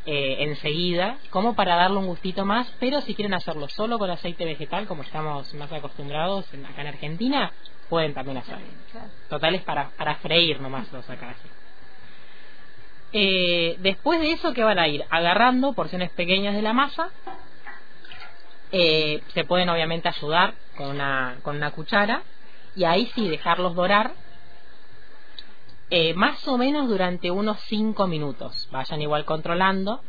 eh, 0.05 0.37
enseguida, 0.39 1.17
como 1.29 1.53
para 1.55 1.75
darle 1.75 1.97
un 1.97 2.07
gustito 2.07 2.45
más, 2.45 2.67
pero 2.79 3.01
si 3.01 3.13
quieren 3.15 3.33
hacerlo 3.33 3.67
solo 3.69 3.99
con 3.99 4.09
aceite 4.09 4.45
vegetal, 4.45 4.87
como 4.87 5.03
estamos 5.03 5.53
más 5.53 5.71
acostumbrados 5.71 6.51
en- 6.53 6.65
acá 6.65 6.81
en 6.81 6.87
Argentina, 6.87 7.51
pueden 7.89 8.13
también 8.13 8.37
hacerlo. 8.37 8.65
Total 9.29 9.55
es 9.55 9.63
para, 9.63 9.89
para 9.91 10.15
freír 10.15 10.59
nomás 10.59 10.91
los 10.91 11.07
acarajé. 11.09 11.47
Eh, 13.13 13.75
después 13.79 14.21
de 14.21 14.31
eso, 14.31 14.53
que 14.53 14.63
van 14.63 14.79
a 14.79 14.87
ir? 14.87 15.03
Agarrando 15.09 15.73
porciones 15.73 16.11
pequeñas 16.11 16.55
de 16.55 16.61
la 16.61 16.73
masa. 16.73 17.09
Eh, 18.71 19.21
se 19.33 19.43
pueden 19.43 19.69
obviamente 19.69 20.07
ayudar 20.07 20.53
con 20.77 20.87
una, 20.87 21.37
con 21.43 21.57
una 21.57 21.71
cuchara. 21.71 22.23
Y 22.75 22.85
ahí 22.85 23.11
sí 23.13 23.27
dejarlos 23.27 23.75
dorar. 23.75 24.13
Eh, 25.91 26.13
más 26.15 26.47
o 26.47 26.57
menos 26.57 26.87
durante 26.89 27.29
unos 27.29 27.59
5 27.65 28.07
minutos. 28.07 28.67
Vayan 28.71 29.01
igual 29.01 29.25
controlando. 29.25 30.01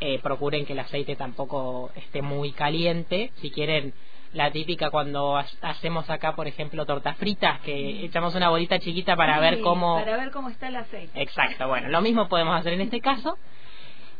Eh, 0.00 0.18
procuren 0.20 0.66
que 0.66 0.72
el 0.72 0.78
aceite 0.80 1.14
tampoco 1.16 1.90
esté 1.94 2.20
muy 2.22 2.52
caliente. 2.52 3.32
Si 3.36 3.50
quieren 3.50 3.94
la 4.32 4.50
típica 4.50 4.90
cuando 4.90 5.36
ha- 5.36 5.46
hacemos 5.62 6.08
acá, 6.10 6.34
por 6.34 6.46
ejemplo, 6.46 6.86
tortas 6.86 7.16
fritas, 7.18 7.60
que 7.60 8.04
echamos 8.04 8.34
una 8.34 8.48
bolita 8.48 8.78
chiquita 8.78 9.16
para 9.16 9.34
Sí, 9.36 9.40
ver 9.40 9.60
cómo... 9.60 9.96
Para 9.96 10.16
ver 10.16 10.30
cómo 10.30 10.48
está 10.48 10.68
el 10.68 10.76
aceite. 10.76 11.20
Exacto, 11.22 11.66
bueno, 11.68 11.88
lo 11.88 12.00
mismo 12.00 12.28
podemos 12.28 12.58
hacer 12.58 12.72
en 12.74 12.80
este 12.82 13.00
caso. 13.00 13.36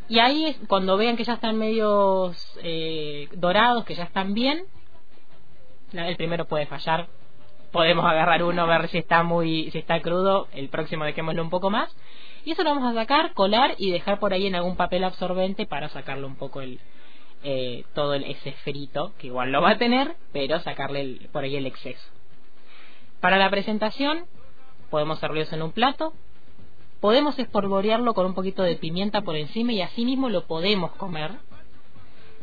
Y 0.08 0.18
ahí, 0.18 0.46
es 0.46 0.56
cuando 0.68 0.96
vean 0.96 1.16
que 1.16 1.24
ya 1.24 1.34
están 1.34 1.56
medios 1.56 2.36
eh, 2.62 3.28
dorados, 3.32 3.84
que 3.84 3.94
ya 3.94 4.04
están 4.04 4.34
bien, 4.34 4.64
el 5.92 6.16
primero 6.16 6.44
puede 6.46 6.66
fallar. 6.66 7.08
Podemos 7.72 8.04
agarrar 8.04 8.42
uno, 8.42 8.66
ver 8.66 8.88
si 8.88 8.98
está 8.98 9.22
muy, 9.22 9.70
si 9.70 9.78
está 9.78 10.00
crudo, 10.00 10.48
el 10.52 10.68
próximo 10.68 11.04
dejémoslo 11.04 11.42
un 11.42 11.50
poco 11.50 11.70
más. 11.70 11.94
Y 12.44 12.52
eso 12.52 12.62
lo 12.64 12.70
vamos 12.70 12.90
a 12.90 12.94
sacar, 12.98 13.32
colar 13.34 13.74
y 13.78 13.90
dejar 13.92 14.18
por 14.18 14.32
ahí 14.32 14.46
en 14.46 14.54
algún 14.54 14.76
papel 14.76 15.04
absorbente 15.04 15.66
para 15.66 15.88
sacarle 15.90 16.24
un 16.26 16.36
poco 16.36 16.62
el, 16.62 16.80
eh, 17.44 17.84
todo 17.94 18.14
el, 18.14 18.24
ese 18.24 18.52
frito, 18.52 19.12
que 19.18 19.28
igual 19.28 19.52
lo 19.52 19.60
va 19.62 19.70
a 19.72 19.78
tener, 19.78 20.16
pero 20.32 20.58
sacarle 20.60 21.00
el- 21.02 21.28
por 21.32 21.44
ahí 21.44 21.56
el 21.56 21.66
exceso. 21.66 22.08
Para 23.20 23.36
la 23.36 23.50
presentación, 23.50 24.24
podemos 24.88 25.18
servirlos 25.20 25.52
en 25.52 25.62
un 25.62 25.72
plato, 25.72 26.14
podemos 27.00 27.38
espolvorearlo 27.38 28.14
con 28.14 28.26
un 28.26 28.34
poquito 28.34 28.62
de 28.62 28.76
pimienta 28.76 29.20
por 29.20 29.36
encima 29.36 29.72
y 29.72 29.82
así 29.82 30.04
mismo 30.04 30.28
lo 30.30 30.46
podemos 30.46 30.92
comer, 30.92 31.32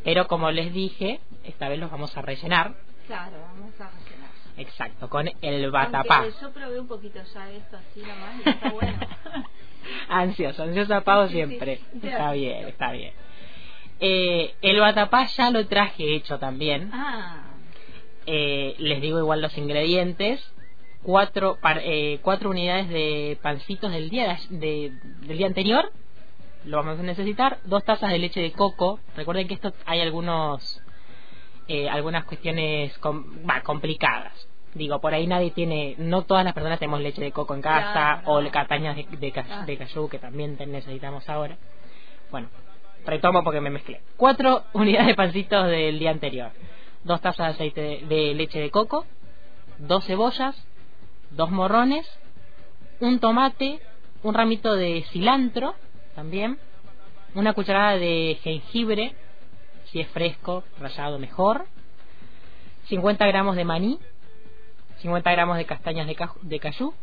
pero 0.03 0.27
como 0.27 0.51
les 0.51 0.71
dije, 0.73 1.19
esta 1.43 1.67
vez 1.69 1.79
los 1.79 1.91
vamos 1.91 2.15
a 2.15 2.21
rellenar, 2.21 2.75
Claro, 3.07 3.37
vamos 3.41 3.73
a 3.81 3.89
rellenar. 3.89 4.26
Exacto, 4.57 5.09
con 5.09 5.29
el 5.41 5.71
batapá. 5.71 6.17
Aunque 6.17 6.39
yo 6.41 6.51
probé 6.51 6.79
un 6.79 6.87
poquito 6.87 7.19
ya 7.33 7.51
esto 7.51 7.77
así 7.77 7.99
nomás 8.01 8.35
y 8.45 8.49
está 8.49 8.69
bueno. 8.71 8.97
Ansioso, 10.09 10.63
ansioso 10.63 11.27
Sí, 11.27 11.33
siempre. 11.33 11.77
sí. 12.01 12.07
Está 12.07 12.31
bien, 12.33 12.67
está 12.67 12.91
bien. 12.91 13.13
Eh, 13.99 14.53
el 14.61 14.79
batapá 14.79 15.25
ya 15.27 15.49
lo 15.51 15.65
traje 15.67 16.15
hecho 16.15 16.37
también. 16.39 16.89
ah, 16.93 17.43
Eh, 18.25 18.75
les 18.79 19.01
digo 19.01 19.19
igual 19.19 19.41
los 19.41 19.57
ingredientes. 19.57 20.53
Cuatro, 21.03 21.57
par- 21.61 21.81
eh, 21.83 22.19
cuatro 22.21 22.49
unidades 22.49 22.89
de 22.89 23.39
pancitos 23.41 23.91
del 23.91 24.09
día, 24.09 24.37
de- 24.49 24.91
del 25.21 25.37
día 25.37 25.47
anterior. 25.47 25.91
Lo 26.65 26.77
vamos 26.77 26.99
a 26.99 27.03
necesitar. 27.03 27.59
Dos 27.63 27.85
tazas 27.85 28.11
de 28.11 28.19
leche 28.19 28.41
de 28.41 28.51
coco. 28.51 28.99
Recuerden 29.15 29.47
que 29.47 29.53
esto 29.53 29.71
hay 29.85 30.01
algunos 30.01 30.81
eh, 31.69 31.89
algunas 31.89 32.23
cuestiones 32.25 32.97
com- 32.99 33.25
bah, 33.45 33.61
complicadas. 33.61 34.46
Digo, 34.77 34.99
por 35.01 35.13
ahí 35.13 35.25
nadie 35.27 35.51
tiene, 35.51 35.95
no 35.97 36.21
todas 36.23 36.43
las 36.45 36.53
personas 36.53 36.77
tenemos 36.79 37.01
leche 37.01 37.21
de 37.21 37.31
coco 37.31 37.55
en 37.55 37.61
casa 37.61 38.21
Claro, 38.23 38.47
o 38.47 38.51
castañas 38.51 38.95
de, 38.95 39.05
de, 39.17 39.31
ca- 39.31 39.45
Ah. 39.49 39.65
de 39.65 39.77
cayú 39.77 40.07
que 40.07 40.19
también 40.19 40.57
necesitamos 40.67 41.27
ahora. 41.29 41.57
Bueno, 42.31 42.49
retomo 43.05 43.43
porque 43.43 43.59
me 43.61 43.69
mezclé. 43.69 44.01
Cuatro 44.17 44.63
unidades 44.73 45.07
de 45.07 45.15
pancitos 45.15 45.65
del 45.67 45.97
día 45.99 46.11
anterior. 46.11 46.51
Dos 47.03 47.21
tazas 47.21 47.47
de 47.47 47.53
aceite 47.53 47.81
de, 47.81 48.05
de 48.05 48.33
leche 48.35 48.59
de 48.59 48.69
coco. 48.69 49.05
Dos 49.79 50.05
cebollas. 50.05 50.55
Dos 51.31 51.49
morrones. 51.49 52.05
Un 52.99 53.19
tomate. 53.19 53.79
Un 54.23 54.33
ramito 54.33 54.75
de 54.75 55.03
cilantro 55.11 55.75
también. 56.15 56.59
Una 57.35 57.53
cucharada 57.53 57.97
de 57.97 58.37
jengibre. 58.43 59.15
Si 59.85 60.01
es 60.01 60.07
fresco, 60.09 60.63
rallado 60.79 61.17
mejor. 61.17 61.65
50 62.89 63.25
gramos 63.27 63.55
de 63.55 63.65
maní. 63.65 63.99
50 65.01 65.31
gramos 65.31 65.57
de 65.57 65.65
castañas 65.65 66.07
de, 66.07 66.15
caju- 66.15 66.39
de 66.41 66.59
cayú. 66.59 66.93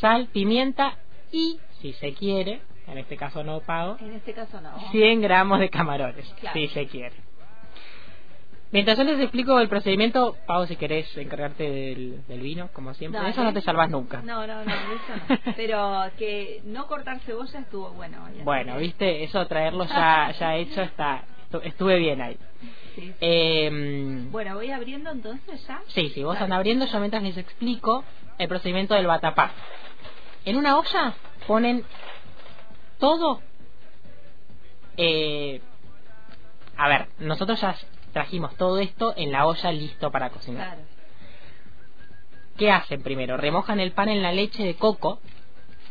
Sal, 0.00 0.28
pimienta 0.32 0.98
y, 1.32 1.58
si 1.80 1.92
se 1.94 2.12
quiere, 2.14 2.60
en 2.86 2.98
este 2.98 3.16
caso 3.16 3.42
no 3.44 3.60
pago, 3.60 3.96
en 4.00 4.12
este 4.12 4.32
caso 4.32 4.60
no. 4.60 4.70
100 4.90 5.20
gramos 5.20 5.58
de 5.60 5.68
camarones, 5.70 6.26
Claro. 6.40 6.54
si 6.54 6.68
se 6.68 6.86
quiere. 6.86 7.16
Mientras 8.72 8.96
yo 8.96 9.02
les 9.02 9.18
explico 9.18 9.58
el 9.58 9.68
procedimiento, 9.68 10.36
Pau, 10.46 10.64
si 10.64 10.76
querés 10.76 11.16
encargarte 11.16 11.68
del, 11.68 12.24
del 12.28 12.40
vino, 12.40 12.68
como 12.72 12.94
siempre. 12.94 13.28
Eso 13.28 13.42
no 13.42 13.52
te 13.52 13.62
salvas 13.62 13.90
nunca. 13.90 14.22
No, 14.22 14.46
no, 14.46 14.64
no, 14.64 14.70
eso 14.72 15.16
no. 15.28 15.52
Pero 15.56 16.02
que 16.16 16.60
no 16.66 16.86
cortar 16.86 17.18
cebolla 17.20 17.58
estuvo 17.58 17.90
bueno. 17.90 18.24
Bueno, 18.44 18.76
viste, 18.76 19.24
eso 19.24 19.44
traerlo 19.48 19.86
ya, 19.86 20.30
ya 20.38 20.54
hecho, 20.54 20.82
está 20.82 21.24
estu- 21.50 21.62
estuve 21.64 21.98
bien 21.98 22.20
ahí. 22.22 22.36
Sí. 22.94 23.12
Eh, 23.20 23.70
Bueno, 24.30 24.54
voy 24.54 24.70
abriendo 24.70 25.10
entonces 25.10 25.66
ya. 25.66 25.82
Sí, 25.88 26.10
sí, 26.10 26.22
vos 26.22 26.34
Dale. 26.34 26.44
andan 26.44 26.58
abriendo, 26.58 26.86
yo 26.86 26.98
mientras 26.98 27.22
les 27.22 27.36
explico 27.36 28.04
el 28.38 28.48
procedimiento 28.48 28.94
del 28.94 29.06
batapá. 29.06 29.52
En 30.44 30.56
una 30.56 30.76
olla 30.78 31.14
ponen 31.46 31.84
todo. 32.98 33.40
Eh, 34.96 35.60
a 36.76 36.88
ver, 36.88 37.08
nosotros 37.18 37.60
ya 37.60 37.76
trajimos 38.12 38.56
todo 38.56 38.78
esto 38.78 39.14
en 39.16 39.32
la 39.32 39.46
olla 39.46 39.70
listo 39.72 40.10
para 40.10 40.30
cocinar. 40.30 40.66
Claro. 40.74 40.82
¿Qué 42.56 42.70
hacen 42.70 43.02
primero? 43.02 43.36
Remojan 43.36 43.80
el 43.80 43.92
pan 43.92 44.08
en 44.08 44.22
la 44.22 44.32
leche 44.32 44.62
de 44.64 44.74
coco 44.76 45.20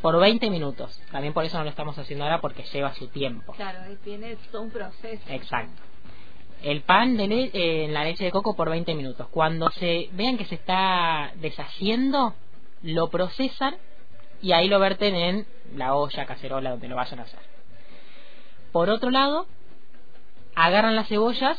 por 0.01 0.19
20 0.19 0.49
minutos. 0.49 1.01
También 1.11 1.33
por 1.33 1.43
eso 1.45 1.57
no 1.57 1.63
lo 1.63 1.69
estamos 1.69 1.97
haciendo 1.97 2.25
ahora 2.25 2.41
porque 2.41 2.63
lleva 2.63 2.93
su 2.93 3.07
tiempo. 3.07 3.53
Claro, 3.53 3.79
ahí 3.81 3.97
tiene 4.03 4.35
todo 4.51 4.63
un 4.63 4.71
proceso. 4.71 5.23
Exacto. 5.29 5.81
El 6.61 6.81
pan 6.81 7.15
de 7.15 7.51
eh, 7.53 7.87
la 7.89 8.03
leche 8.03 8.25
de 8.25 8.31
coco 8.31 8.55
por 8.55 8.69
20 8.69 8.93
minutos. 8.93 9.27
Cuando 9.29 9.69
se 9.71 10.09
vean 10.13 10.37
que 10.37 10.45
se 10.45 10.55
está 10.55 11.31
deshaciendo, 11.35 12.35
lo 12.83 13.09
procesan 13.09 13.75
y 14.41 14.51
ahí 14.51 14.67
lo 14.67 14.79
verten 14.79 15.15
en 15.15 15.47
la 15.75 15.95
olla, 15.95 16.25
cacerola, 16.25 16.71
donde 16.71 16.87
lo 16.87 16.95
vayan 16.95 17.19
a 17.19 17.23
hacer. 17.23 17.39
Por 18.71 18.89
otro 18.89 19.09
lado, 19.09 19.47
agarran 20.55 20.95
las 20.95 21.07
cebollas 21.07 21.57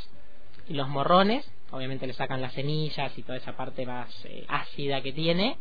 y 0.68 0.74
los 0.74 0.88
morrones, 0.88 1.50
obviamente 1.70 2.06
le 2.06 2.12
sacan 2.12 2.40
las 2.42 2.52
semillas 2.52 3.16
y 3.16 3.22
toda 3.22 3.38
esa 3.38 3.56
parte 3.56 3.86
más 3.86 4.08
eh, 4.24 4.44
ácida 4.48 5.00
que 5.00 5.12
tiene, 5.12 5.56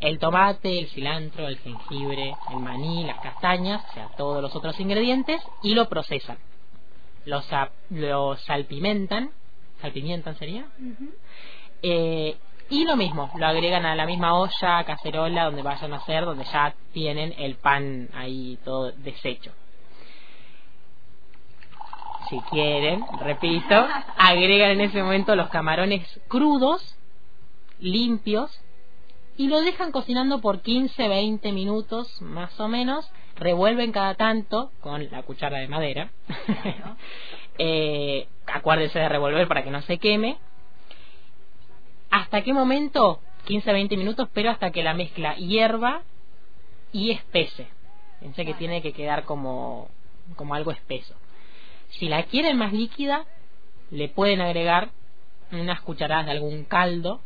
el 0.00 0.18
tomate, 0.18 0.78
el 0.78 0.88
cilantro, 0.88 1.46
el 1.46 1.58
jengibre, 1.58 2.34
el 2.50 2.58
maní, 2.58 3.04
las 3.04 3.20
castañas, 3.20 3.84
o 3.90 3.94
sea, 3.94 4.08
todos 4.16 4.42
los 4.42 4.54
otros 4.54 4.78
ingredientes 4.80 5.40
y 5.62 5.74
lo 5.74 5.88
procesan. 5.88 6.38
Lo, 7.24 7.40
sa- 7.42 7.70
lo 7.90 8.36
salpimentan, 8.36 9.30
salpimientan 9.80 10.36
sería, 10.36 10.66
eh, 11.82 12.36
y 12.70 12.84
lo 12.84 12.96
mismo, 12.96 13.30
lo 13.36 13.46
agregan 13.46 13.84
a 13.86 13.94
la 13.94 14.06
misma 14.06 14.34
olla, 14.38 14.82
cacerola, 14.84 15.44
donde 15.44 15.62
vayan 15.62 15.92
a 15.92 15.96
hacer, 15.96 16.24
donde 16.24 16.44
ya 16.44 16.74
tienen 16.92 17.34
el 17.38 17.56
pan 17.56 18.08
ahí 18.14 18.58
todo 18.64 18.92
deshecho. 18.92 19.52
Si 22.28 22.40
quieren, 22.50 23.04
repito, 23.20 23.74
agregan 24.16 24.70
en 24.70 24.80
ese 24.82 25.02
momento 25.02 25.36
los 25.36 25.48
camarones 25.50 26.20
crudos, 26.28 26.96
limpios, 27.78 28.50
y 29.36 29.48
lo 29.48 29.60
dejan 29.60 29.92
cocinando 29.92 30.40
por 30.40 30.62
15-20 30.62 31.52
minutos 31.52 32.20
más 32.22 32.58
o 32.60 32.68
menos. 32.68 33.10
Revuelven 33.36 33.92
cada 33.92 34.14
tanto 34.14 34.72
con 34.80 35.10
la 35.10 35.22
cuchara 35.22 35.58
de 35.58 35.68
madera. 35.68 36.10
Claro. 36.46 36.96
eh, 37.58 38.28
acuérdense 38.46 38.98
de 38.98 39.08
revolver 39.08 39.48
para 39.48 39.62
que 39.62 39.70
no 39.70 39.82
se 39.82 39.98
queme. 39.98 40.38
¿Hasta 42.10 42.42
qué 42.42 42.52
momento? 42.52 43.20
15-20 43.46 43.96
minutos, 43.96 44.28
pero 44.32 44.50
hasta 44.50 44.70
que 44.70 44.82
la 44.82 44.94
mezcla 44.94 45.34
hierva 45.36 46.02
y 46.92 47.10
espese. 47.10 47.66
Piense 48.20 48.44
que 48.44 48.54
tiene 48.54 48.82
que 48.82 48.92
quedar 48.92 49.24
como, 49.24 49.88
como 50.36 50.54
algo 50.54 50.70
espeso. 50.70 51.14
Si 51.90 52.08
la 52.08 52.24
quieren 52.24 52.56
más 52.56 52.72
líquida, 52.72 53.26
le 53.90 54.08
pueden 54.08 54.40
agregar 54.40 54.90
unas 55.50 55.80
cucharadas 55.80 56.26
de 56.26 56.32
algún 56.32 56.64
caldo 56.64 57.20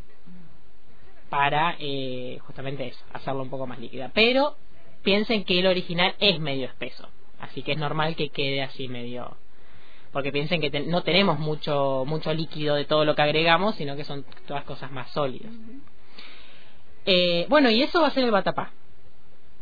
para 1.29 1.77
eh, 1.79 2.39
justamente 2.47 2.89
eso, 2.89 3.05
hacerlo 3.13 3.43
un 3.43 3.51
poco 3.51 3.67
más 3.67 3.79
líquida. 3.79 4.11
Pero 4.15 4.57
piensen 5.07 5.45
que 5.45 5.61
el 5.61 5.69
original 5.69 6.17
es 6.19 6.41
medio 6.41 6.67
espeso, 6.67 7.09
así 7.39 7.63
que 7.63 7.73
es 7.73 7.79
normal 7.79 8.17
que 8.17 8.31
quede 8.31 8.61
así 8.61 8.89
medio 8.89 9.37
porque 10.13 10.33
piensen 10.33 10.61
que 10.61 10.71
no 10.81 11.03
tenemos 11.03 11.39
mucho 11.39 12.05
mucho 12.07 12.35
líquido 12.35 12.75
de 12.75 12.87
todo 12.87 13.05
lo 13.05 13.15
que 13.15 13.23
agregamos, 13.23 13.77
sino 13.77 13.95
que 13.95 14.03
son 14.03 14.25
todas 14.47 14.65
cosas 14.65 14.91
más 14.91 15.11
sólidas. 15.13 15.53
Eh, 17.05 17.47
bueno, 17.49 17.71
y 17.71 17.83
eso 17.83 18.01
va 18.01 18.09
a 18.09 18.11
ser 18.11 18.25
el 18.25 18.33
batapá. 18.33 18.73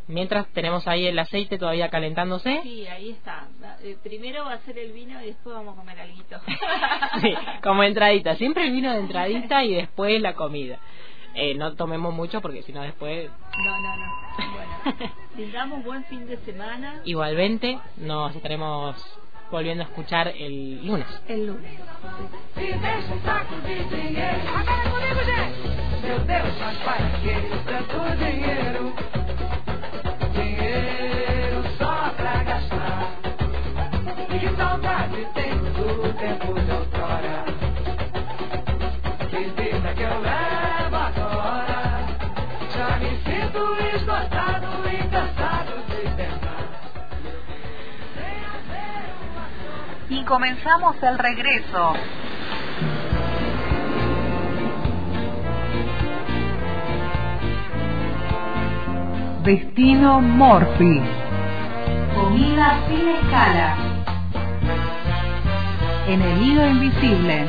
Mientras 0.07 0.47
tenemos 0.53 0.87
ahí 0.87 1.05
el 1.05 1.19
aceite 1.19 1.59
todavía 1.59 1.89
calentándose. 1.89 2.61
Sí, 2.63 2.87
ahí 2.87 3.11
está. 3.11 3.47
Eh, 3.83 3.97
primero 4.01 4.45
va 4.45 4.53
a 4.53 4.59
ser 4.59 4.79
el 4.79 4.93
vino 4.93 5.21
y 5.21 5.27
después 5.27 5.55
vamos 5.55 5.75
a 5.75 5.77
comer 5.77 5.99
algo. 5.99 6.15
sí, 7.21 7.33
como 7.61 7.83
entradita. 7.83 8.35
Siempre 8.35 8.65
el 8.65 8.71
vino 8.71 8.91
de 8.93 8.99
entradita 9.05 9.63
y 9.63 9.75
después 9.75 10.19
la 10.21 10.33
comida. 10.33 10.79
Eh, 11.35 11.53
no 11.55 11.75
tomemos 11.75 12.13
mucho 12.13 12.41
porque 12.41 12.63
si 12.63 12.71
no 12.71 12.81
después... 12.81 13.29
No, 13.63 13.81
no, 13.81 13.97
no. 13.97 14.13
Bueno, 14.53 15.11
tengamos 15.35 15.83
buen 15.83 16.03
fin 16.05 16.25
de 16.27 16.37
semana. 16.37 17.01
Igualmente, 17.03 17.77
nos 17.97 18.35
estaremos 18.35 18.95
volviendo 19.51 19.83
a 19.83 19.87
escuchar 19.87 20.29
el 20.29 20.85
lunes. 20.85 21.07
El 21.27 21.47
lunes. 21.47 21.71
y 27.23 29.14
comenzamos 50.25 50.95
el 51.03 51.17
regreso. 51.17 51.93
Destino 59.43 60.21
Morphy. 60.21 61.01
Comida 62.15 62.79
sin 62.87 63.07
escala. 63.09 63.75
En 66.07 66.21
el 66.21 66.41
hilo 66.41 66.67
invisible. 66.67 67.47